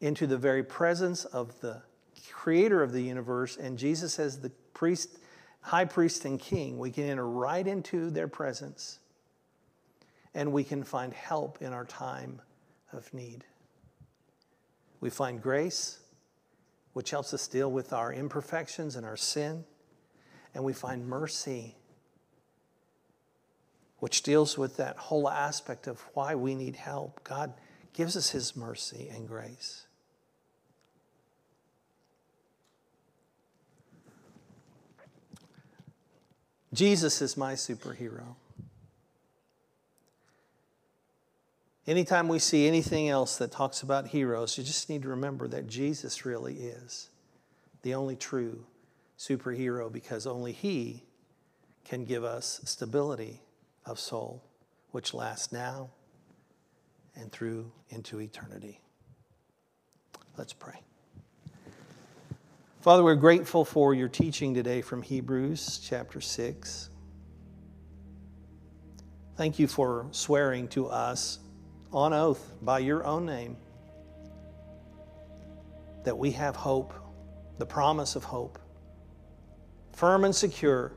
into 0.00 0.26
the 0.26 0.36
very 0.36 0.62
presence 0.62 1.24
of 1.24 1.60
the 1.60 1.82
creator 2.32 2.82
of 2.82 2.92
the 2.92 3.02
universe. 3.02 3.56
And 3.56 3.78
Jesus, 3.78 4.18
as 4.18 4.40
the 4.40 4.50
priest, 4.72 5.18
high 5.64 5.86
priest, 5.86 6.26
and 6.26 6.38
king, 6.38 6.78
we 6.78 6.90
can 6.90 7.04
enter 7.04 7.26
right 7.26 7.66
into 7.66 8.10
their 8.10 8.28
presence 8.28 8.98
and 10.34 10.52
we 10.52 10.62
can 10.62 10.84
find 10.84 11.14
help 11.14 11.62
in 11.62 11.72
our 11.72 11.86
time 11.86 12.42
of 12.92 13.12
need. 13.14 13.44
We 15.00 15.08
find 15.08 15.40
grace, 15.40 16.00
which 16.92 17.10
helps 17.10 17.32
us 17.32 17.48
deal 17.48 17.70
with 17.70 17.94
our 17.94 18.12
imperfections 18.12 18.94
and 18.94 19.06
our 19.06 19.16
sin, 19.16 19.64
and 20.54 20.64
we 20.64 20.74
find 20.74 21.06
mercy 21.06 21.76
which 24.00 24.22
deals 24.22 24.58
with 24.58 24.76
that 24.76 24.98
whole 24.98 25.30
aspect 25.30 25.86
of 25.86 25.98
why 26.12 26.34
we 26.34 26.54
need 26.54 26.76
help. 26.76 27.24
God 27.24 27.54
gives 27.94 28.18
us 28.18 28.30
His 28.30 28.54
mercy 28.54 29.08
and 29.10 29.26
grace. 29.26 29.86
Jesus 36.74 37.22
is 37.22 37.36
my 37.36 37.54
superhero. 37.54 38.34
Anytime 41.86 42.28
we 42.28 42.38
see 42.38 42.66
anything 42.66 43.08
else 43.08 43.36
that 43.36 43.52
talks 43.52 43.82
about 43.82 44.08
heroes, 44.08 44.58
you 44.58 44.64
just 44.64 44.88
need 44.88 45.02
to 45.02 45.08
remember 45.08 45.46
that 45.48 45.66
Jesus 45.66 46.24
really 46.24 46.54
is 46.54 47.10
the 47.82 47.94
only 47.94 48.16
true 48.16 48.64
superhero 49.18 49.92
because 49.92 50.26
only 50.26 50.52
He 50.52 51.04
can 51.84 52.04
give 52.04 52.24
us 52.24 52.60
stability 52.64 53.42
of 53.86 54.00
soul, 54.00 54.42
which 54.90 55.14
lasts 55.14 55.52
now 55.52 55.90
and 57.14 57.30
through 57.30 57.70
into 57.90 58.20
eternity. 58.20 58.80
Let's 60.36 60.54
pray. 60.54 60.80
Father, 62.84 63.02
we're 63.02 63.14
grateful 63.14 63.64
for 63.64 63.94
your 63.94 64.10
teaching 64.10 64.52
today 64.52 64.82
from 64.82 65.00
Hebrews 65.00 65.80
chapter 65.82 66.20
6. 66.20 66.90
Thank 69.36 69.58
you 69.58 69.66
for 69.66 70.06
swearing 70.10 70.68
to 70.68 70.88
us 70.88 71.38
on 71.94 72.12
oath 72.12 72.52
by 72.60 72.80
your 72.80 73.02
own 73.06 73.24
name 73.24 73.56
that 76.04 76.18
we 76.18 76.32
have 76.32 76.56
hope, 76.56 76.92
the 77.56 77.64
promise 77.64 78.16
of 78.16 78.24
hope, 78.24 78.58
firm 79.92 80.26
and 80.26 80.36
secure 80.36 80.92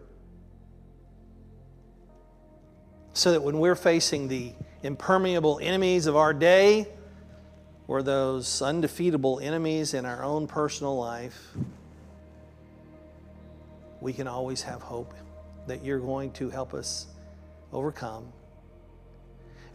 so 3.14 3.32
that 3.32 3.42
when 3.42 3.60
we're 3.60 3.76
facing 3.76 4.28
the 4.28 4.52
impermeable 4.84 5.58
enemies 5.64 6.06
of 6.06 6.18
our 6.18 6.34
day 6.34 6.86
or 7.88 8.04
those 8.04 8.62
undefeatable 8.62 9.40
enemies 9.40 9.94
in 9.94 10.06
our 10.06 10.22
own 10.22 10.48
personal 10.48 10.98
life, 10.98 11.56
we 14.08 14.14
can 14.14 14.26
always 14.26 14.62
have 14.62 14.82
hope 14.82 15.14
that 15.68 15.84
you're 15.84 16.00
going 16.00 16.32
to 16.32 16.50
help 16.50 16.74
us 16.74 17.08
overcome. 17.74 18.32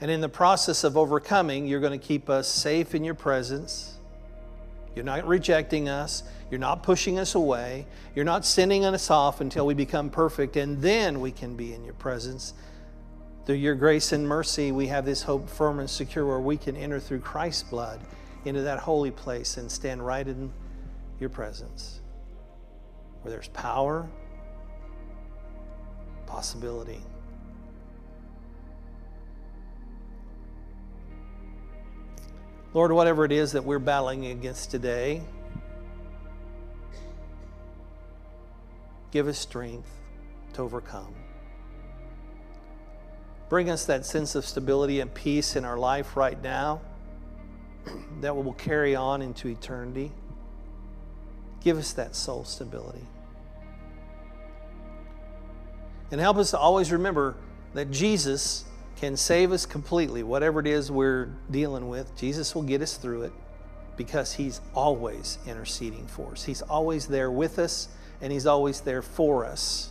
And 0.00 0.10
in 0.10 0.22
the 0.22 0.28
process 0.30 0.84
of 0.84 0.96
overcoming, 0.96 1.66
you're 1.66 1.80
going 1.80 2.00
to 2.00 2.06
keep 2.06 2.30
us 2.30 2.48
safe 2.48 2.94
in 2.94 3.04
your 3.04 3.14
presence. 3.14 3.98
You're 4.96 5.04
not 5.04 5.26
rejecting 5.26 5.90
us. 5.90 6.22
You're 6.50 6.60
not 6.60 6.82
pushing 6.82 7.18
us 7.18 7.34
away. 7.34 7.86
You're 8.14 8.24
not 8.24 8.46
sending 8.46 8.86
us 8.86 9.10
off 9.10 9.42
until 9.42 9.66
we 9.66 9.74
become 9.74 10.08
perfect, 10.08 10.56
and 10.56 10.80
then 10.80 11.20
we 11.20 11.30
can 11.30 11.54
be 11.54 11.74
in 11.74 11.84
your 11.84 11.92
presence 11.92 12.54
through 13.44 13.56
your 13.56 13.74
grace 13.74 14.12
and 14.12 14.26
mercy, 14.26 14.72
we 14.72 14.86
have 14.86 15.04
this 15.04 15.22
hope 15.22 15.46
firm 15.46 15.80
and 15.80 15.90
secure 15.90 16.24
where 16.24 16.40
we 16.40 16.56
can 16.56 16.76
enter 16.76 17.00
through 17.00 17.20
Christ's 17.20 17.64
blood 17.64 18.00
into 18.46 18.62
that 18.62 18.78
holy 18.78 19.10
place 19.10 19.56
and 19.56 19.70
stand 19.70 20.04
right 20.06 20.26
in 20.26 20.52
your 21.18 21.28
presence, 21.28 22.00
where 23.20 23.32
there's 23.32 23.48
power, 23.48 24.08
possibility. 26.32 26.98
Lord, 32.72 32.90
whatever 32.90 33.26
it 33.26 33.32
is 33.32 33.52
that 33.52 33.64
we're 33.64 33.78
battling 33.78 34.24
against 34.24 34.70
today, 34.70 35.20
give 39.10 39.28
us 39.28 39.38
strength 39.38 39.90
to 40.54 40.62
overcome. 40.62 41.14
Bring 43.50 43.68
us 43.68 43.84
that 43.84 44.06
sense 44.06 44.34
of 44.34 44.46
stability 44.46 45.00
and 45.00 45.12
peace 45.12 45.54
in 45.54 45.66
our 45.66 45.76
life 45.76 46.16
right 46.16 46.42
now 46.42 46.80
that 48.22 48.34
will 48.34 48.54
carry 48.54 48.96
on 48.96 49.20
into 49.20 49.48
eternity. 49.48 50.10
Give 51.60 51.76
us 51.76 51.92
that 51.92 52.16
soul 52.16 52.44
stability. 52.44 53.06
And 56.12 56.20
help 56.20 56.36
us 56.36 56.52
to 56.52 56.58
always 56.58 56.92
remember 56.92 57.34
that 57.74 57.90
Jesus 57.90 58.64
can 58.96 59.16
save 59.16 59.50
us 59.50 59.66
completely. 59.66 60.22
Whatever 60.22 60.60
it 60.60 60.68
is 60.68 60.92
we're 60.92 61.34
dealing 61.50 61.88
with, 61.88 62.14
Jesus 62.16 62.54
will 62.54 62.62
get 62.62 62.82
us 62.82 62.96
through 62.98 63.22
it 63.22 63.32
because 63.96 64.34
He's 64.34 64.60
always 64.74 65.38
interceding 65.46 66.06
for 66.06 66.32
us. 66.32 66.44
He's 66.44 66.62
always 66.62 67.06
there 67.08 67.30
with 67.30 67.58
us 67.58 67.88
and 68.20 68.30
He's 68.30 68.46
always 68.46 68.82
there 68.82 69.02
for 69.02 69.44
us. 69.46 69.90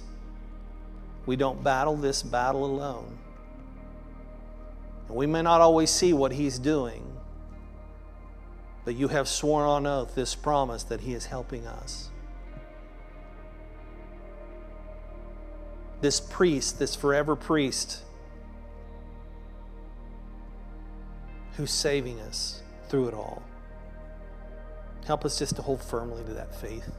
We 1.25 1.35
don't 1.35 1.63
battle 1.63 1.97
this 1.97 2.23
battle 2.23 2.65
alone. 2.65 3.17
And 5.07 5.17
we 5.17 5.25
may 5.25 5.41
not 5.41 5.59
always 5.59 5.89
see 5.89 6.13
what 6.13 6.31
He's 6.31 6.59
doing, 6.59 7.03
But 8.85 8.95
you 8.95 9.07
have 9.09 9.27
sworn 9.27 9.67
on 9.67 9.87
oath 9.87 10.13
this 10.13 10.35
promise 10.35 10.83
that 10.83 11.01
He 11.01 11.15
is 11.15 11.25
helping 11.25 11.65
us. 11.67 12.10
This 16.01 16.19
priest, 16.19 16.79
this 16.79 16.95
forever 16.95 17.35
priest, 17.35 18.01
who's 21.57 21.71
saving 21.71 22.19
us 22.21 22.61
through 22.89 23.07
it 23.07 23.13
all. 23.13 23.43
Help 25.05 25.25
us 25.25 25.37
just 25.37 25.55
to 25.55 25.61
hold 25.61 25.81
firmly 25.81 26.23
to 26.23 26.33
that 26.33 26.59
faith. 26.59 26.91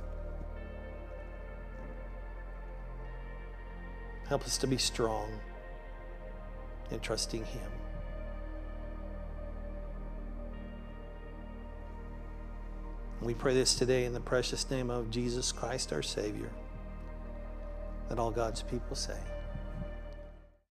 Help 4.29 4.45
us 4.45 4.57
to 4.59 4.67
be 4.67 4.79
strong 4.79 5.29
in 6.91 7.01
trusting 7.01 7.45
Him. 7.45 7.71
We 13.21 13.35
pray 13.35 13.55
this 13.55 13.75
today 13.75 14.05
in 14.05 14.13
the 14.13 14.21
precious 14.21 14.69
name 14.71 14.91
of 14.91 15.11
Jesus 15.11 15.53
Christ, 15.53 15.93
our 15.93 16.03
Savior, 16.03 16.51
that 18.13 18.21
all 18.21 18.31
God's 18.31 18.61
people 18.61 18.95
say. 18.95 19.17